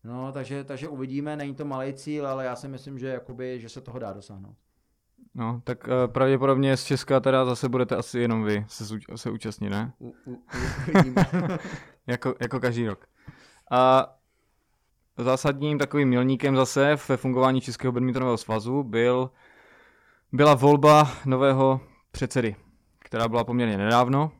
[0.04, 3.68] No, takže, takže uvidíme, není to malý cíl, ale já si myslím, že, jakoby, že
[3.68, 4.56] se toho dá dosáhnout.
[5.38, 8.84] No, tak uh, pravděpodobně z Česka teda zase budete asi jenom vy se,
[9.16, 9.92] se účastnit, ne?
[12.06, 13.06] Jako, jako každý rok.
[13.70, 14.06] A
[15.18, 19.30] zásadním takovým milníkem zase ve fungování Českého badmintonového svazu byl,
[20.32, 22.56] byla volba nového předsedy,
[22.98, 24.32] která byla poměrně nedávno.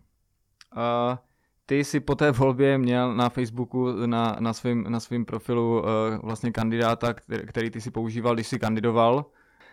[0.77, 1.19] A
[1.67, 5.85] ty si po té volbě měl na Facebooku na, na, svým, na svým profilu uh,
[6.23, 9.27] vlastně kandidáta, který, který ty si používal, když si kandidoval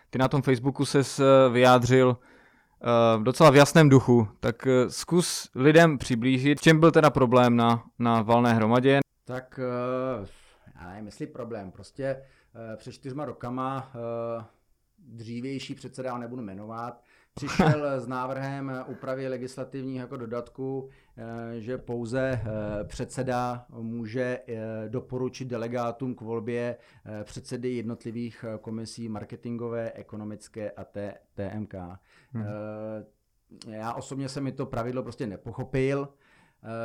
[0.10, 5.50] ty na tom Facebooku se eh, vyjádřil uh, docela v jasném duchu, tak uh, zkus
[5.56, 9.00] lidem přiblížit, v čem byl teda problém na, na valné hromadě.
[9.26, 9.60] Tak
[10.82, 12.22] já nevím, jestli problém, prostě
[12.78, 13.92] před čtyřma rokama
[14.98, 17.02] dřívější předseda, nebudu jmenovat,
[17.36, 25.46] přišel s návrhem úpravy legislativních jako dodatku, eh, že pouze eh, předseda může eh, doporučit
[25.46, 26.78] delegátům k volbě
[27.24, 30.84] předsedy jednotlivých komisí marketingové, ekonomické a
[31.34, 31.74] TMK.
[32.32, 32.46] Hmm.
[33.68, 36.10] Já osobně jsem mi to pravidlo prostě nepochopil.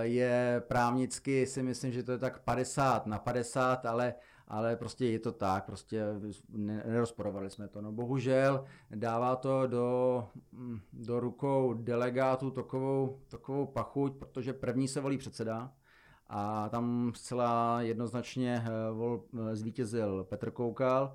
[0.00, 4.14] Je právnicky si myslím, že to je tak 50 na 50, ale
[4.50, 6.04] ale prostě je to tak, prostě
[6.84, 7.80] nerozporovali jsme to.
[7.80, 15.00] No bohužel dává to do, mm, do rukou delegátů takovou, takovou pachuť, protože první se
[15.00, 15.72] volí předseda,
[16.30, 21.14] a tam zcela jednoznačně eh, vol, eh, zvítězil Petr Koukal,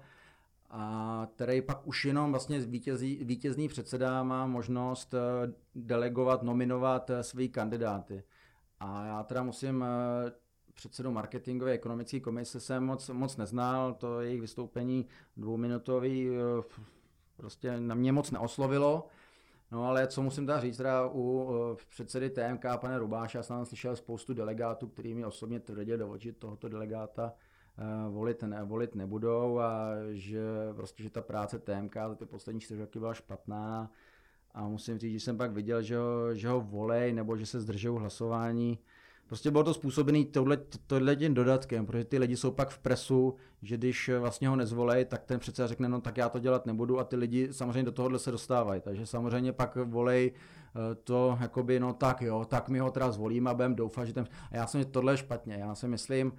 [0.69, 7.47] a který pak už jenom vlastně vítězí, vítězný předseda má možnost eh, delegovat, nominovat své
[7.47, 8.23] kandidáty.
[8.79, 9.85] A já teda musím
[10.73, 15.07] předsedu marketingové ekonomické komise jsem moc, moc neznal, to jejich vystoupení
[15.37, 16.29] dvouminutový
[17.37, 19.07] prostě na mě moc neoslovilo.
[19.71, 21.49] No ale co musím teda říct, teda u
[21.89, 26.31] předsedy TMK, pane Rubáša, já jsem slyšel spoustu delegátů, který mi osobně tvrdili do očí
[26.31, 27.33] tohoto delegáta
[28.09, 30.41] volit, ne, volit nebudou a že
[30.75, 33.91] prostě, že ta práce TMK za ty poslední čtyři roky byla špatná
[34.55, 37.61] a musím říct, že jsem pak viděl, že ho, že ho volej nebo že se
[37.61, 38.79] zdržou hlasování,
[39.27, 40.23] Prostě bylo to způsobené
[40.87, 45.05] tohle, tím dodatkem, protože ty lidi jsou pak v presu, že když vlastně ho nezvolej,
[45.05, 47.91] tak ten přece řekne, no tak já to dělat nebudu a ty lidi samozřejmě do
[47.91, 48.81] tohohle se dostávají.
[48.81, 53.49] Takže samozřejmě pak volej eh, to, jakoby, no tak jo, tak my ho teda zvolíme
[53.49, 54.27] a budeme doufat, že ten...
[54.51, 56.33] A já jsem tohle je špatně, já si myslím,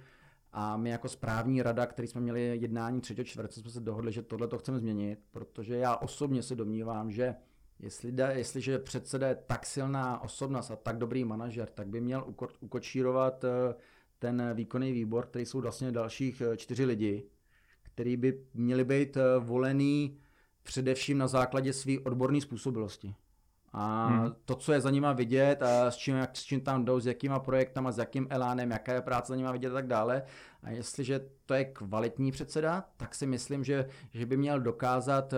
[0.51, 3.15] a my jako správní rada, který jsme měli jednání 3.
[3.23, 7.35] čtvrtce, jsme se dohodli, že tohle to chceme změnit, protože já osobně se domnívám, že
[7.79, 12.47] Jestli jestliže předseda je tak silná osobnost a tak dobrý manažer, tak by měl uko,
[12.59, 13.75] ukočírovat eh,
[14.19, 17.23] ten výkonný výbor, který jsou vlastně dalších eh, čtyři lidi,
[17.83, 20.19] který by měli být eh, volený
[20.63, 23.15] především na základě své odborné způsobilosti.
[23.73, 24.35] A hmm.
[24.45, 27.05] to, co je za nima vidět a s čím, jak, s čím tam jdou, s
[27.05, 30.23] jakýma projektama, s jakým elánem, jaká je práce za nima vidět a tak dále.
[30.63, 35.37] A jestliže to je kvalitní předseda, tak si myslím, že, že by měl dokázat eh,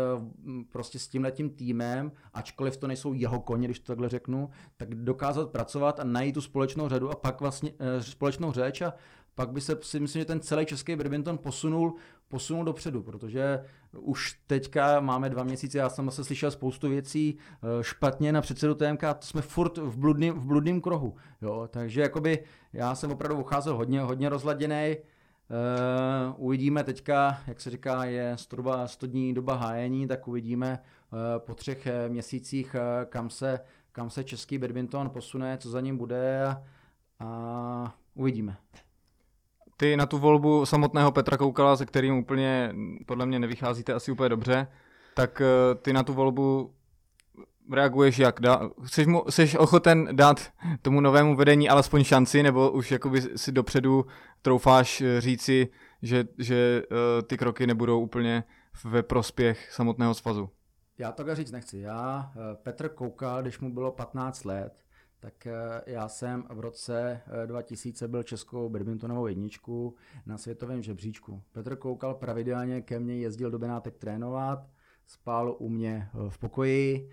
[0.72, 5.52] prostě s tímhletím týmem, ačkoliv to nejsou jeho koně, když to takhle řeknu, tak dokázat
[5.52, 8.94] pracovat a najít tu společnou řadu a pak vlastně e, společnou řeč a
[9.40, 11.96] pak by se si myslím, že ten celý český badminton posunul,
[12.28, 13.64] posunul dopředu, protože
[14.00, 18.76] už teďka máme dva měsíce, já jsem zase slyšel spoustu věcí eh, špatně na předsedu
[18.76, 23.40] TMK, to jsme furt v bludným, v bludným krohu, jo, takže jakoby já jsem opravdu
[23.40, 24.98] ucházel hodně, hodně rozladěný,
[25.52, 30.80] Uh, uvidíme teďka, jak se říká, je 100, 100 dní doba hájení, tak uvidíme
[31.12, 33.60] uh, po třech měsících, uh, kam, se,
[33.92, 36.64] kam se český badminton posune, co za ním bude a,
[37.20, 38.58] a uvidíme.
[39.80, 42.74] Ty na tu volbu samotného Petra Koukala, se kterým úplně
[43.06, 44.68] podle mě nevycházíte asi úplně dobře,
[45.14, 46.74] tak eh, ty na tu volbu
[47.72, 48.40] reaguješ jak?
[48.40, 53.52] Dá, jsi, mu, jsi ochoten dát tomu novému vedení alespoň šanci, nebo už jakoby si
[53.52, 54.06] dopředu
[54.42, 55.68] troufáš eh, říci,
[56.02, 58.44] že, že uh, ty kroky nebudou úplně
[58.84, 60.50] ve prospěch samotného svazu?
[60.98, 61.80] Já to říct nechci.
[61.80, 62.32] Já,
[62.64, 64.84] Petr Koukal, když mu bylo 15 let,
[65.20, 71.42] tak eh, já jsem v roce 2000 eh, byl českou badmintonovou jedničku na světovém žebříčku.
[71.52, 74.70] Petr Koukal pravidelně ke mně jezdil do Benátek trénovat,
[75.06, 77.10] spál u mě eh, v pokoji,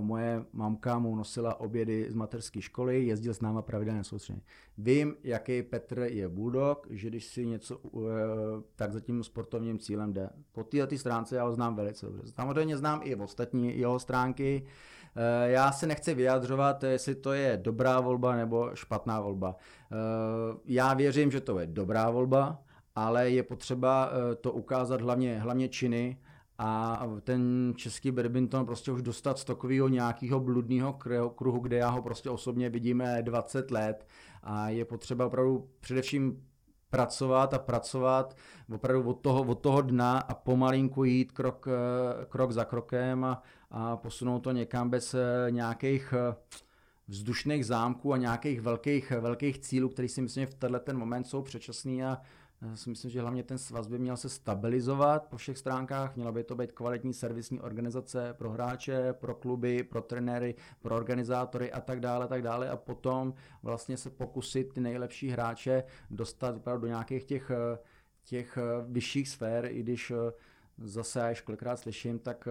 [0.00, 4.42] moje mamka mu nosila obědy z materské školy, jezdil s náma pravidelně soustředěně.
[4.78, 7.80] Vím, jaký Petr je bulldog, že když si něco,
[8.76, 10.30] tak za tím sportovním cílem jde.
[10.52, 12.22] Po této stránce já ho znám velice dobře.
[12.26, 14.66] Samozřejmě znám i ostatní jeho stránky,
[15.44, 19.56] já se nechci vyjadřovat, jestli to je dobrá volba nebo špatná volba.
[19.92, 19.96] Eh,
[20.64, 22.62] já věřím, že to je dobrá volba,
[22.94, 26.18] ale je potřeba eh, to ukázat hlavně, hlavně činy
[26.58, 30.92] a ten český badminton prostě už dostat z takového nějakého bludného
[31.34, 34.06] kruhu, kde já ho prostě osobně vidíme 20 let
[34.42, 36.42] a je potřeba opravdu především
[36.90, 38.36] pracovat a pracovat
[38.74, 41.68] opravdu od toho, od toho dna a pomalinku jít krok,
[42.28, 46.34] krok za krokem a, a posunout to někam bez eh, nějakých eh,
[47.08, 51.24] vzdušných zámků a nějakých velkých, velkých cílů, které si myslím, že v tenhle ten moment
[51.24, 52.22] jsou předčasný a
[52.74, 56.44] si myslím, že hlavně ten svaz by měl se stabilizovat po všech stránkách, měla by
[56.44, 62.00] to být kvalitní servisní organizace pro hráče, pro kluby, pro trenéry, pro organizátory a tak
[62.00, 62.70] dále, tak dále.
[62.70, 67.78] A potom vlastně se pokusit ty nejlepší hráče dostat do nějakých těch, eh,
[68.24, 70.12] těch vyšších sfér, i když
[70.78, 72.48] zase, až kolikrát slyším, tak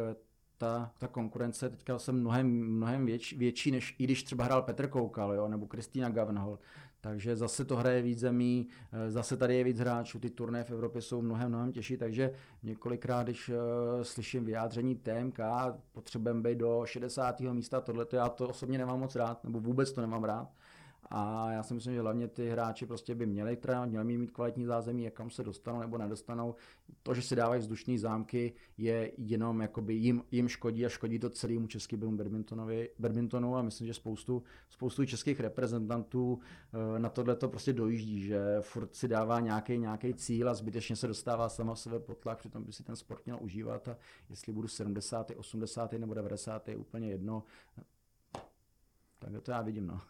[0.60, 4.88] ta, ta konkurence teďka jsem mnohem, mnohem větší, větší, než i když třeba hrál Petr
[4.88, 6.60] Koukal, jo, nebo Kristýna Gavenhol.
[7.02, 10.72] Takže zase to hraje víc zemí, eh, zase tady je víc hráčů, ty turné v
[10.72, 12.32] Evropě jsou mnohem, mnohem těžší, takže
[12.64, 13.56] několikrát, když uh,
[14.02, 15.40] slyším vyjádření TMK,
[15.92, 17.40] potřebujeme být do 60.
[17.54, 20.50] místa, tohle já to osobně nemám moc rád, nebo vůbec to nemám rád.
[21.12, 24.66] A já si myslím, že hlavně ty hráči prostě by měli trénovat, měli mít kvalitní
[24.66, 26.56] zázemí, jak kam se dostanou nebo nedostanou.
[27.04, 31.30] To, že si dávají vzdušní zámky, je jenom jakoby jim, jim škodí a škodí to
[31.30, 36.40] celému českému badmintonovi, badmintonu a myslím, že spoustu, spoustu českých reprezentantů
[36.96, 40.96] eh, na tohle to prostě dojíždí, že furt si dává nějaký, nějaký cíl a zbytečně
[40.96, 43.98] se dostává sama sebe pod tlak, přitom by si ten sport měl užívat a
[44.30, 45.94] jestli budu 70., 80.
[45.94, 46.70] nebo 90.
[46.70, 47.44] je úplně jedno.
[49.20, 50.02] Tak to já vidím, no.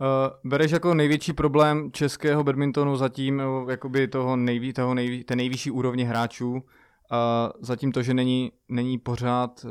[0.00, 5.70] Uh, bereš jako největší problém českého badmintonu zatím, jakoby toho, nejví, toho nejví, té nejvyšší
[5.70, 6.62] úrovně hráčů,
[7.10, 9.70] a zatím to, že není, není pořád uh,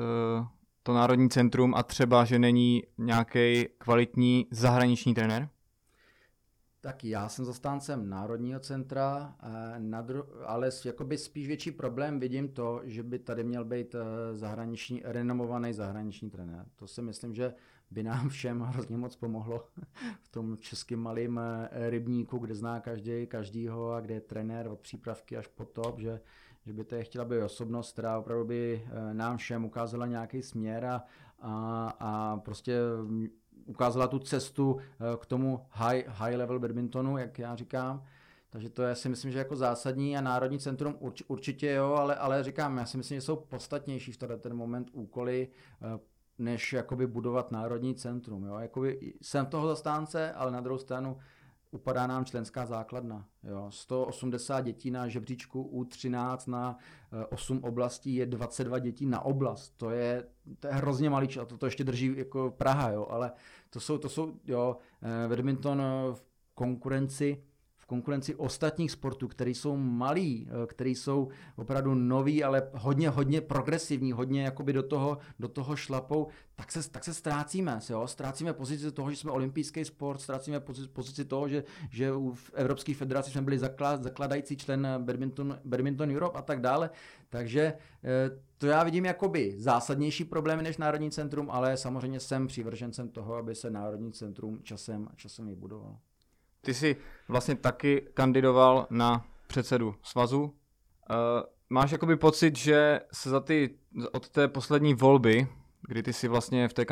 [0.83, 5.49] to národní centrum a třeba, že není nějaký kvalitní zahraniční trenér?
[6.81, 9.35] Tak já jsem zastáncem Národního centra,
[10.45, 13.95] ale jakoby spíš větší problém vidím to, že by tady měl být
[14.33, 16.65] zahraniční, renomovaný zahraniční trenér.
[16.75, 17.53] To si myslím, že
[17.91, 19.63] by nám všem hrozně moc pomohlo
[20.21, 24.79] v tom českým malým eh, rybníku, kde zná každý každýho a kde je trenér od
[24.79, 26.21] přípravky až po top, že,
[26.65, 30.41] že by to je chtěla být osobnost, která opravdu by eh, nám všem ukázala nějaký
[30.41, 31.03] směr a,
[31.39, 32.79] a, a prostě
[33.65, 38.03] ukázala tu cestu eh, k tomu high, high level badmintonu, jak já říkám.
[38.49, 42.15] Takže to je si myslím, že jako zásadní a Národní centrum urč, určitě jo, ale,
[42.15, 45.47] ale říkám, já si myslím, že jsou podstatnější v ten moment úkoly
[46.39, 48.45] než jakoby budovat národní centrum.
[48.45, 48.55] Jo?
[48.59, 51.17] Jakoby jsem toho zastánce, ale na druhou stranu
[51.71, 53.25] upadá nám členská základna.
[53.43, 53.67] Jo?
[53.69, 56.77] 180 dětí na žebříčku U13 na
[57.29, 59.73] 8 eh, oblastí je 22 dětí na oblast.
[59.77, 60.27] To je,
[60.59, 63.07] to je hrozně malý čas, to, to ještě drží jako Praha, jo?
[63.09, 63.31] ale
[63.69, 65.81] to jsou, to jsou jo, eh, badminton
[66.13, 66.23] v
[66.53, 67.43] konkurenci
[67.87, 74.11] konkurenci ostatních sportů, které jsou malí, eh, které jsou opravdu noví, ale hodně, hodně progresivní,
[74.11, 77.79] hodně jakoby do toho, do toho šlapou, tak se, tak se ztrácíme.
[77.89, 78.07] Jo?
[78.07, 82.93] Ztrácíme pozici toho, že jsme olympijský sport, ztrácíme pozici, pozici toho, že, že v Evropské
[82.93, 86.89] federaci jsme byli zaklad, zakladající člen badminton, badminton Europe a tak dále.
[87.29, 87.73] Takže
[88.03, 93.35] eh, to já vidím jakoby zásadnější problémy než Národní centrum, ale samozřejmě jsem přivržencem toho,
[93.35, 95.97] aby se Národní centrum časem, časem vybudovalo.
[96.61, 96.95] Ty jsi
[97.27, 100.43] vlastně taky kandidoval na předsedu svazu.
[100.43, 100.49] Uh,
[101.69, 103.77] máš jakoby pocit, že se za ty,
[104.11, 105.47] od té poslední volby,
[105.87, 106.85] kdy ty si vlastně v té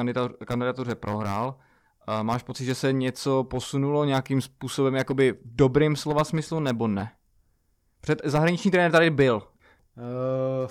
[0.45, 1.47] kandidatuře prohrál,
[2.07, 7.11] uh, máš pocit, že se něco posunulo nějakým způsobem jakoby dobrým slova smyslu nebo ne?
[8.01, 9.35] Před zahraniční trenér tady byl.
[9.35, 10.69] Uh,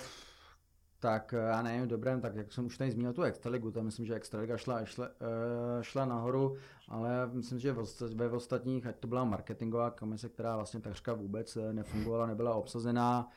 [1.05, 4.07] tak eh, já nevím, dobrém, tak jak jsem už tady zmínil tu Extraligu, tam myslím,
[4.07, 6.57] že Extraliga šla, šla, eh, šla nahoru,
[6.89, 7.75] ale myslím, že
[8.15, 13.29] ve ostatních, ať to byla marketingová komise, která vlastně takřka vůbec eh, nefungovala, nebyla obsazená,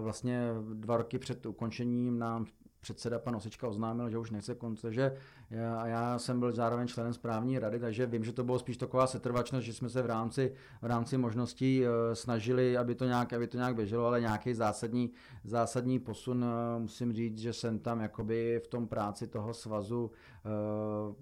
[0.00, 2.46] vlastně dva roky před ukončením nám
[2.82, 5.16] předseda pan Osička oznámil, že už nechce konce, že
[5.50, 9.06] já, já jsem byl zároveň členem správní rady, takže vím, že to bylo spíš taková
[9.06, 10.52] setrvačnost, že jsme se v rámci,
[10.82, 15.10] v rámci možností uh, snažili, aby to, nějak, aby to nějak běželo, ale nějaký zásadní,
[15.44, 21.14] zásadní posun, uh, musím říct, že jsem tam jakoby v tom práci toho svazu uh,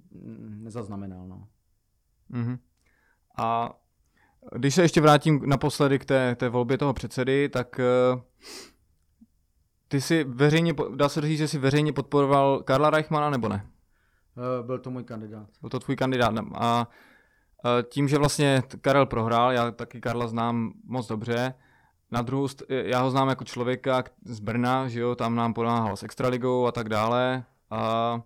[0.62, 1.26] nezaznamenal.
[1.26, 1.48] No.
[2.30, 2.58] Mm-hmm.
[3.38, 3.78] A
[4.56, 7.80] když se ještě vrátím naposledy k té, té volbě toho předsedy, tak
[8.14, 8.20] uh
[9.90, 13.66] ty jsi veřejně, dá se říct, že jsi veřejně podporoval Karla Reichmana nebo ne?
[14.36, 15.46] Eh, byl to můj kandidát.
[15.60, 16.34] Byl to tvůj kandidát.
[16.54, 16.88] A
[17.88, 21.54] tím, že vlastně Karel prohrál, já taky Karla znám moc dobře,
[22.10, 26.02] na druhou, já ho znám jako člověka z Brna, že jo, tam nám pomáhal s
[26.02, 27.44] Extraligou a tak dále.
[27.70, 28.22] A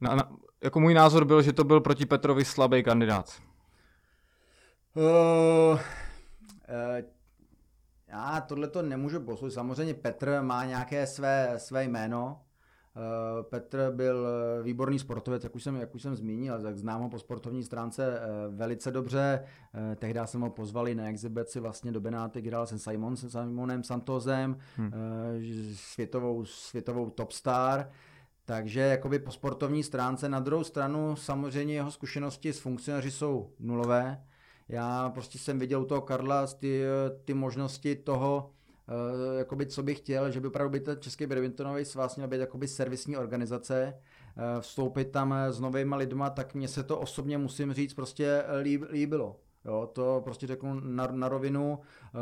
[0.00, 0.30] na, na,
[0.62, 3.42] jako můj názor byl, že to byl proti Petrovi slabý kandidát.
[4.94, 5.78] Uh, uh,
[8.12, 9.54] já tohle to nemůžu posoudit.
[9.54, 12.40] Samozřejmě Petr má nějaké své, své jméno.
[12.96, 14.26] Eh, Petr byl
[14.62, 18.20] výborný sportovec, jak už jsem, jak už jsem zmínil, tak znám ho po sportovní stránce
[18.20, 19.44] eh, velice dobře.
[19.74, 23.84] Eh, tehdy jsem ho pozvali na exibici vlastně do Benáty, hrál jsem Simon, se Simonem
[23.84, 24.92] Santozem, hmm.
[25.74, 27.90] světovou, světovou top star.
[28.44, 30.28] Takže jakoby po sportovní stránce.
[30.28, 34.24] Na druhou stranu samozřejmě jeho zkušenosti s funkcionáři jsou nulové.
[34.72, 36.82] Já prostě jsem viděl u toho Karla ty,
[37.24, 38.50] ty možnosti toho,
[38.88, 42.40] uh, jakoby, co bych chtěl, že by opravdu by ten Český badmintonový svaz měl být
[42.40, 43.94] jakoby servisní organizace,
[44.36, 48.84] uh, vstoupit tam s novými lidma, tak mně se to osobně musím říct prostě líb,
[48.90, 49.36] líbilo.
[49.64, 51.78] Jo, to prostě řeknu na, na rovinu,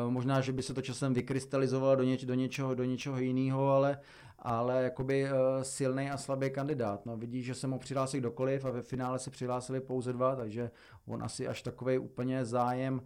[0.08, 3.98] možná, že by se to časem vykrystalizovalo do, něč, do, něčeho, do něčeho jiného, ale,
[4.42, 5.30] ale jakoby uh,
[5.62, 7.06] silný a slabý kandidát.
[7.06, 10.70] No, vidí, že se mu přihlásil kdokoliv a ve finále se přihlásili pouze dva, takže
[11.06, 13.00] on asi až takový úplně zájem, uh,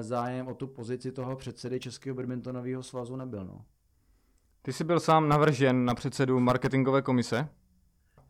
[0.00, 3.44] zájem o tu pozici toho předsedy Českého badmintonového svazu nebyl.
[3.44, 3.64] No.
[4.62, 7.48] Ty jsi byl sám navržen na předsedu marketingové komise?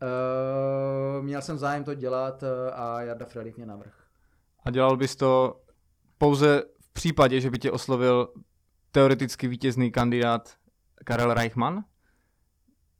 [0.01, 2.43] Uh, měl jsem zájem to dělat
[2.73, 3.93] a Jarda Frelich mě navrh.
[4.63, 5.61] A dělal bys to
[6.17, 8.33] pouze v případě, že by tě oslovil
[8.91, 10.53] teoreticky vítězný kandidát
[11.05, 11.83] Karel Reichmann?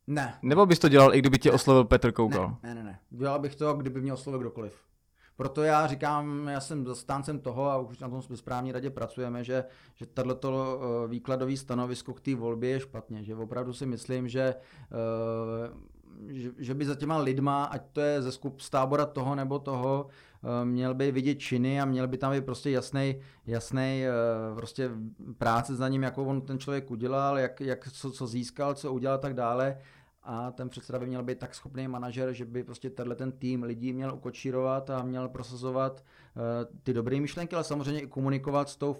[0.07, 0.39] Ne.
[0.41, 2.57] Nebo bys to dělal, i kdyby tě oslovil Petr Koukal?
[2.63, 2.99] Ne, ne, ne.
[3.09, 4.85] Dělal bych to, kdyby mě oslovil kdokoliv.
[5.37, 9.63] Proto já říkám, já jsem zastáncem toho a už na tom správní radě pracujeme, že,
[9.95, 13.23] že tato eh, výkladové stanovisko k té volbě je špatně.
[13.23, 14.55] Že opravdu si myslím, že,
[14.91, 15.73] eh,
[16.27, 19.59] že, že by za těma lidma, ať to je ze skup z tábora toho nebo
[19.59, 24.03] toho, eh, měl by vidět činy a měl by tam být prostě jasný, jasný
[24.55, 24.91] prostě
[25.37, 29.15] práce za ním, jakou on ten člověk udělal, jak, jak co, co získal, co udělal
[29.15, 29.77] a tak dále
[30.25, 33.63] a ten předseda by měl být tak schopný manažer, že by prostě tenhle ten tým
[33.63, 36.03] lidí měl ukočírovat a měl prosazovat
[36.35, 36.41] uh,
[36.83, 38.95] ty dobré myšlenky, ale samozřejmě i komunikovat s tou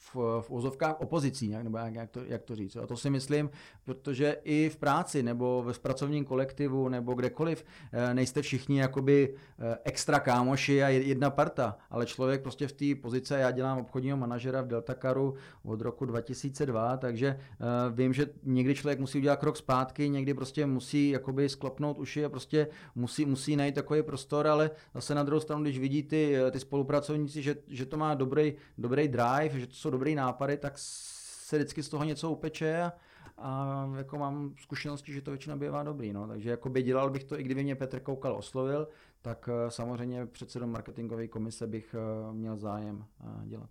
[0.00, 2.76] v, v úzovkách opozicí, nebo jak, jak, to, jak to říct.
[2.76, 3.50] A to si myslím,
[3.84, 9.78] protože i v práci nebo ve pracovním kolektivu nebo kdekoliv eh, nejste všichni jakoby eh,
[9.84, 14.62] extra kámoši a jedna parta, ale člověk prostě v té pozici, já dělám obchodního manažera
[14.62, 15.34] v Deltakaru
[15.64, 17.56] od roku 2002, takže eh,
[17.90, 22.28] vím, že někdy člověk musí udělat krok zpátky, někdy prostě musí jakoby sklopnout uši a
[22.28, 26.60] prostě musí, musí najít takový prostor, ale zase na druhou stranu, když vidí ty, ty
[26.60, 30.72] spolupracovníci, že, že to má dobrý, dobrý drive, že to jsou jsou dobrý nápady, tak
[30.76, 32.92] se vždycky z toho něco upeče a,
[33.38, 36.12] a jako mám zkušenosti, že to většinou bývá dobrý.
[36.12, 36.28] No.
[36.28, 38.88] Takže jako by dělal bych to, i kdyby mě Petr Koukal oslovil,
[39.22, 43.70] tak eh, samozřejmě předsedou marketingové komise bych eh, měl zájem eh, dělat.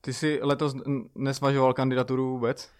[0.00, 0.74] Ty jsi letos
[1.14, 2.70] nesvažoval kandidaturu vůbec?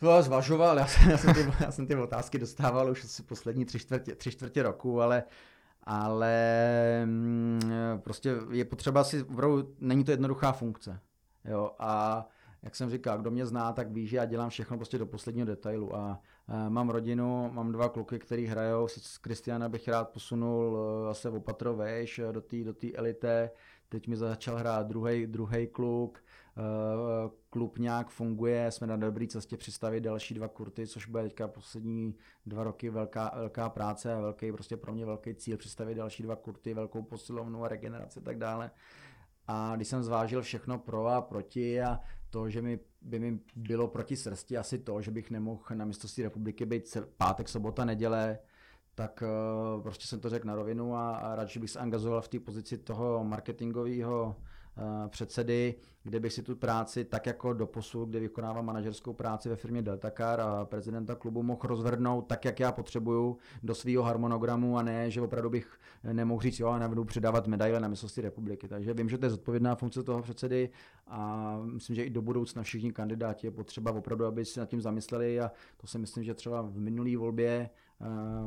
[0.00, 3.64] To zvažoval, já jsem, já, jsem ty, já jsem ty otázky dostával už asi poslední
[3.64, 5.24] tři čtvrtě, tři čtvrtě roku, ale
[5.86, 6.32] ale
[7.04, 11.00] mm, prostě je potřeba si, opravdu není to jednoduchá funkce.
[11.48, 12.26] Jo, a
[12.62, 15.46] jak jsem říkal, kdo mě zná, tak ví, že já dělám všechno prostě do posledního
[15.46, 15.96] detailu.
[15.96, 16.20] A,
[16.68, 20.78] mám rodinu, mám dva kluky, který hrajou, z Kristiana bych rád posunul
[21.08, 23.50] zase opatro vejš do té do elité.
[23.88, 24.86] Teď mi začal hrát
[25.26, 26.24] druhý kluk,
[27.50, 32.14] klub nějak funguje, jsme na dobré cestě přistavit další dva kurty, což bude teďka poslední
[32.46, 36.36] dva roky velká, velká práce a velký, prostě pro mě velký cíl přistavit další dva
[36.36, 38.70] kurty, velkou posilovnu a regeneraci a tak dále.
[39.46, 43.88] A když jsem zvážil všechno pro a proti a to, že mi, by mi bylo
[43.88, 48.38] proti srsti asi to, že bych nemohl na mistrovství republiky být pátek, sobota, neděle,
[48.94, 49.22] tak
[49.76, 52.40] uh, prostě jsem to řekl na rovinu a, a radši bych se angažoval v té
[52.40, 54.36] pozici toho marketingového
[55.08, 59.56] předsedy, kde bych si tu práci tak jako do posud, kde vykonávám manažerskou práci ve
[59.56, 64.82] firmě Deltacar a prezidenta klubu mohl rozvrhnout tak, jak já potřebuju do svého harmonogramu a
[64.82, 65.78] ne, že opravdu bych
[66.12, 68.68] nemohl říct, jo, a nebudu předávat medaile na mistrovství republiky.
[68.68, 70.70] Takže vím, že to je zodpovědná funkce toho předsedy
[71.06, 74.80] a myslím, že i do budoucna všichni kandidáti je potřeba opravdu, aby si nad tím
[74.80, 77.70] zamysleli a to si myslím, že třeba v minulé volbě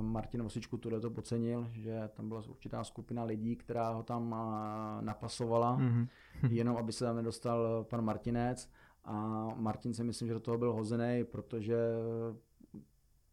[0.01, 5.05] Martin Vosičku tohle to pocenil, že tam byla určitá skupina lidí, která ho tam uh,
[5.05, 6.07] napasovala, mm-hmm.
[6.49, 8.69] jenom aby se tam nedostal pan Martinec.
[9.05, 11.77] A Martin si myslím, že do toho byl hozený, protože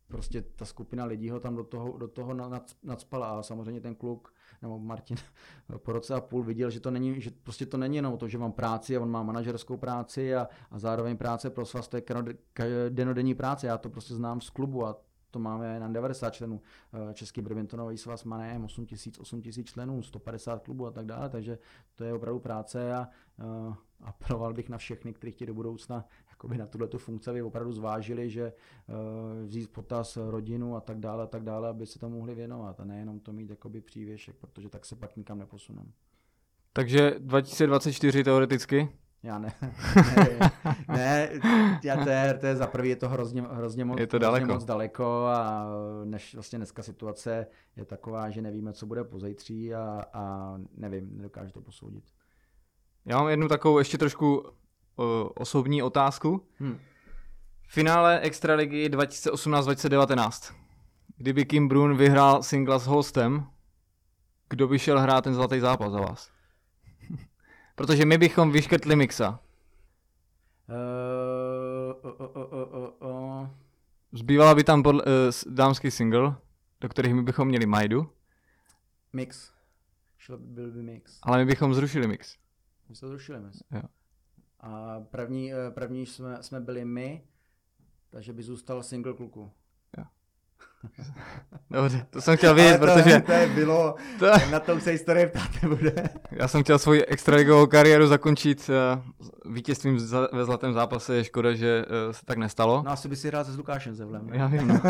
[0.08, 2.34] prostě ta skupina lidí ho tam do toho, do toho
[2.82, 5.16] nadspala a samozřejmě ten kluk nebo Martin
[5.78, 8.38] po roce a půl viděl, že to není, že prostě to není jenom to, že
[8.38, 12.02] mám práci a on má manažerskou práci a, a zároveň práce pro svaz, to je
[12.88, 15.05] denodenní práce, já to prostě znám z klubu a
[15.36, 16.60] to máme na 90 členů.
[17.10, 21.06] Eh, Český badmintonový svaz má nejen 8 tisíc, 8 tisíc členů, 150 klubů a tak
[21.06, 21.58] dále, takže
[21.94, 23.08] to je opravdu práce a
[23.38, 27.72] uh, apeloval bych na všechny, kteří chtějí do budoucna jakoby na tuhle funkci, aby opravdu
[27.72, 32.16] zvážili, že uh, vzít potaz rodinu a tak dále a tak dále, aby se tomu
[32.16, 35.90] mohli věnovat a nejenom to mít jakoby přívěšek, protože tak se pak nikam neposuneme.
[36.72, 38.88] Takže 2024 teoreticky?
[39.22, 39.52] Já ne.
[40.88, 41.30] ne, ne
[41.84, 44.44] já to, je, to je za prvý je to hrozně, hrozně, moc, je to daleko.
[44.44, 45.66] hrozně moc daleko a
[46.04, 47.46] než vlastně dneska situace
[47.76, 52.04] je taková, že nevíme, co bude pozejtří a, a nevím, nedokážu to posoudit.
[53.04, 55.04] Já mám jednu takovou ještě trošku uh,
[55.34, 56.46] osobní otázku.
[56.58, 56.78] Hmm.
[57.68, 60.54] Finále Extraligy 2018-2019.
[61.16, 63.46] Kdyby Kim Brun vyhrál singla s Holstem,
[64.48, 66.35] kdo by šel hrát ten zlatý zápas za vás?
[67.76, 69.40] Protože my bychom vyškrtli Mixa.
[70.68, 72.26] Uh, uh,
[73.00, 73.48] uh, uh.
[74.12, 76.36] Zbývala by tam podle, uh, dámský single,
[76.80, 78.10] do kterých my bychom měli Majdu.
[79.12, 79.52] Mix.
[80.18, 81.18] Šel by, byl by mix.
[81.22, 82.36] Ale my bychom zrušili mix.
[82.88, 83.62] My jsme zrušili mix.
[83.70, 83.82] Jo.
[84.60, 87.24] A první, první jsme, jsme byli my,
[88.10, 89.52] takže by zůstal single kluku.
[91.70, 93.20] Dobře, to jsem chtěl vědět, to, protože...
[93.20, 94.26] To je bylo, to...
[94.50, 95.92] na tom se historie ptát nebude.
[96.30, 98.70] Já jsem chtěl svoji extraligovou kariéru zakončit
[99.44, 99.98] uh, vítězstvím
[100.32, 102.82] ve zlatém zápase, je škoda, že uh, se tak nestalo.
[102.84, 104.28] No asi by si hrál se s Lukášem Zevlem.
[104.32, 104.80] Já vím, no.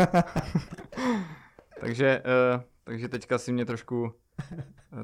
[1.79, 2.21] Takže
[2.55, 4.13] uh, takže teďka si mě trošku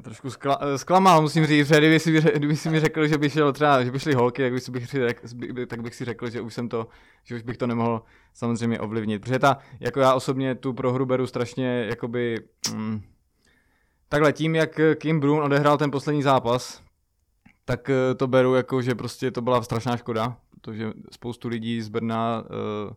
[0.02, 3.52] trošku skla, zklamal, musím říct, že kdyby si, kdyby si mi řekl, že by šel
[3.52, 4.94] třeba, že by šly holky, tak bych, si bych,
[5.66, 6.88] tak bych si řekl, že už jsem to,
[7.24, 8.02] že už bych to nemohl
[8.34, 9.22] samozřejmě ovlivnit.
[9.22, 12.38] Protože ta, jako já osobně tu prohru beru strašně, jakoby,
[12.74, 13.02] mm,
[14.08, 16.82] takhle tím, jak Kim Brun odehrál ten poslední zápas,
[17.64, 21.88] tak eh, to beru jako, že prostě to byla strašná škoda, protože spoustu lidí z
[21.88, 22.92] Brna uh,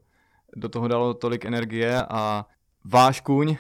[0.56, 2.46] do toho dalo tolik energie a
[2.86, 3.58] váš kůň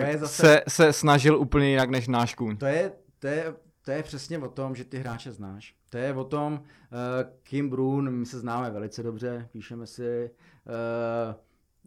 [0.00, 0.42] to je zase...
[0.42, 2.56] se, se snažil úplně jinak než náš kůň.
[2.56, 5.74] To je, to je to je přesně o tom, že ty hráče znáš.
[5.90, 6.58] To je o tom, uh,
[7.42, 10.30] Kim Brun, my se známe velice dobře, píšeme si,
[10.66, 11.34] uh,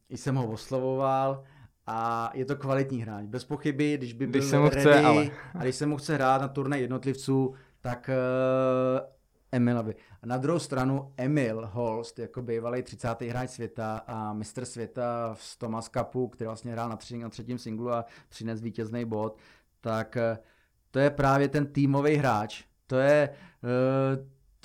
[0.09, 1.43] i jsem ho oslovoval
[1.87, 3.25] a je to kvalitní hráč.
[3.25, 5.29] Bez pochyby, když by byl když se mu ready chce, ale...
[5.53, 9.07] a když se mu chce hrát na turnaj jednotlivců, tak uh,
[9.51, 9.95] Emilovi.
[10.25, 13.21] Na druhou stranu Emil Holst, jako bývalý 30.
[13.21, 17.57] hráč světa a mistr světa v Thomas Cupu, který vlastně hrál na, třetím, na třetím
[17.57, 19.37] singlu a přines vítězný bod,
[19.81, 20.37] tak uh,
[20.91, 22.63] to je právě ten týmový hráč.
[22.87, 23.29] To je,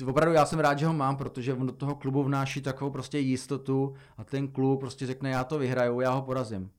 [0.03, 2.91] uh, opravdu já jsem rád, že ho mám, protože on do toho klubu vnáší takovou
[2.91, 6.71] prostě jistotu a ten klub prostě řekne, já to vyhraju, já ho porazím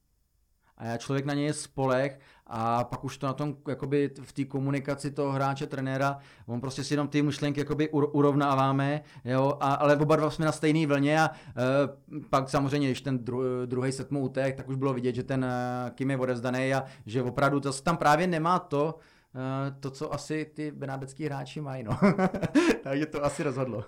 [0.82, 4.46] a člověk na něj je spolech a pak už to na tom, jakoby v té
[4.46, 9.96] komunikaci toho hráče, trenéra, on prostě si jenom ty myšlenky jakoby urovnáváme, jo, a, ale
[9.96, 14.12] oba dva jsme na stejné vlně a e, pak samozřejmě, když ten dru, druhý set
[14.12, 17.60] mu utek, tak už bylo vidět, že ten e, Kim je odezdaný a že opravdu
[17.60, 18.96] to tam právě nemá to,
[19.36, 22.00] e, to, co asi ty benábecký hráči mají, no.
[22.84, 23.86] Takže to asi rozhodlo.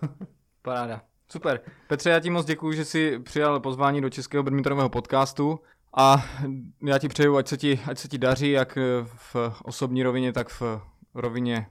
[0.62, 1.02] Paráda.
[1.32, 1.60] Super.
[1.88, 5.60] Petře, já ti moc děkuji, že jsi přijal pozvání do Českého badmintonového podcastu.
[5.98, 6.26] A
[6.88, 10.50] já ti přeju, ať se ti, ať se ti daří, jak v osobní rovině, tak
[10.50, 10.64] v
[11.14, 11.68] rovině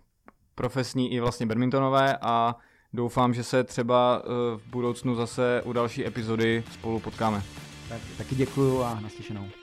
[0.54, 2.56] profesní i vlastně badmintonové a
[2.92, 7.42] doufám, že se třeba eh, v budoucnu zase u další epizody spolu potkáme.
[7.88, 9.61] Tak, taky děkuju a naslyšenou.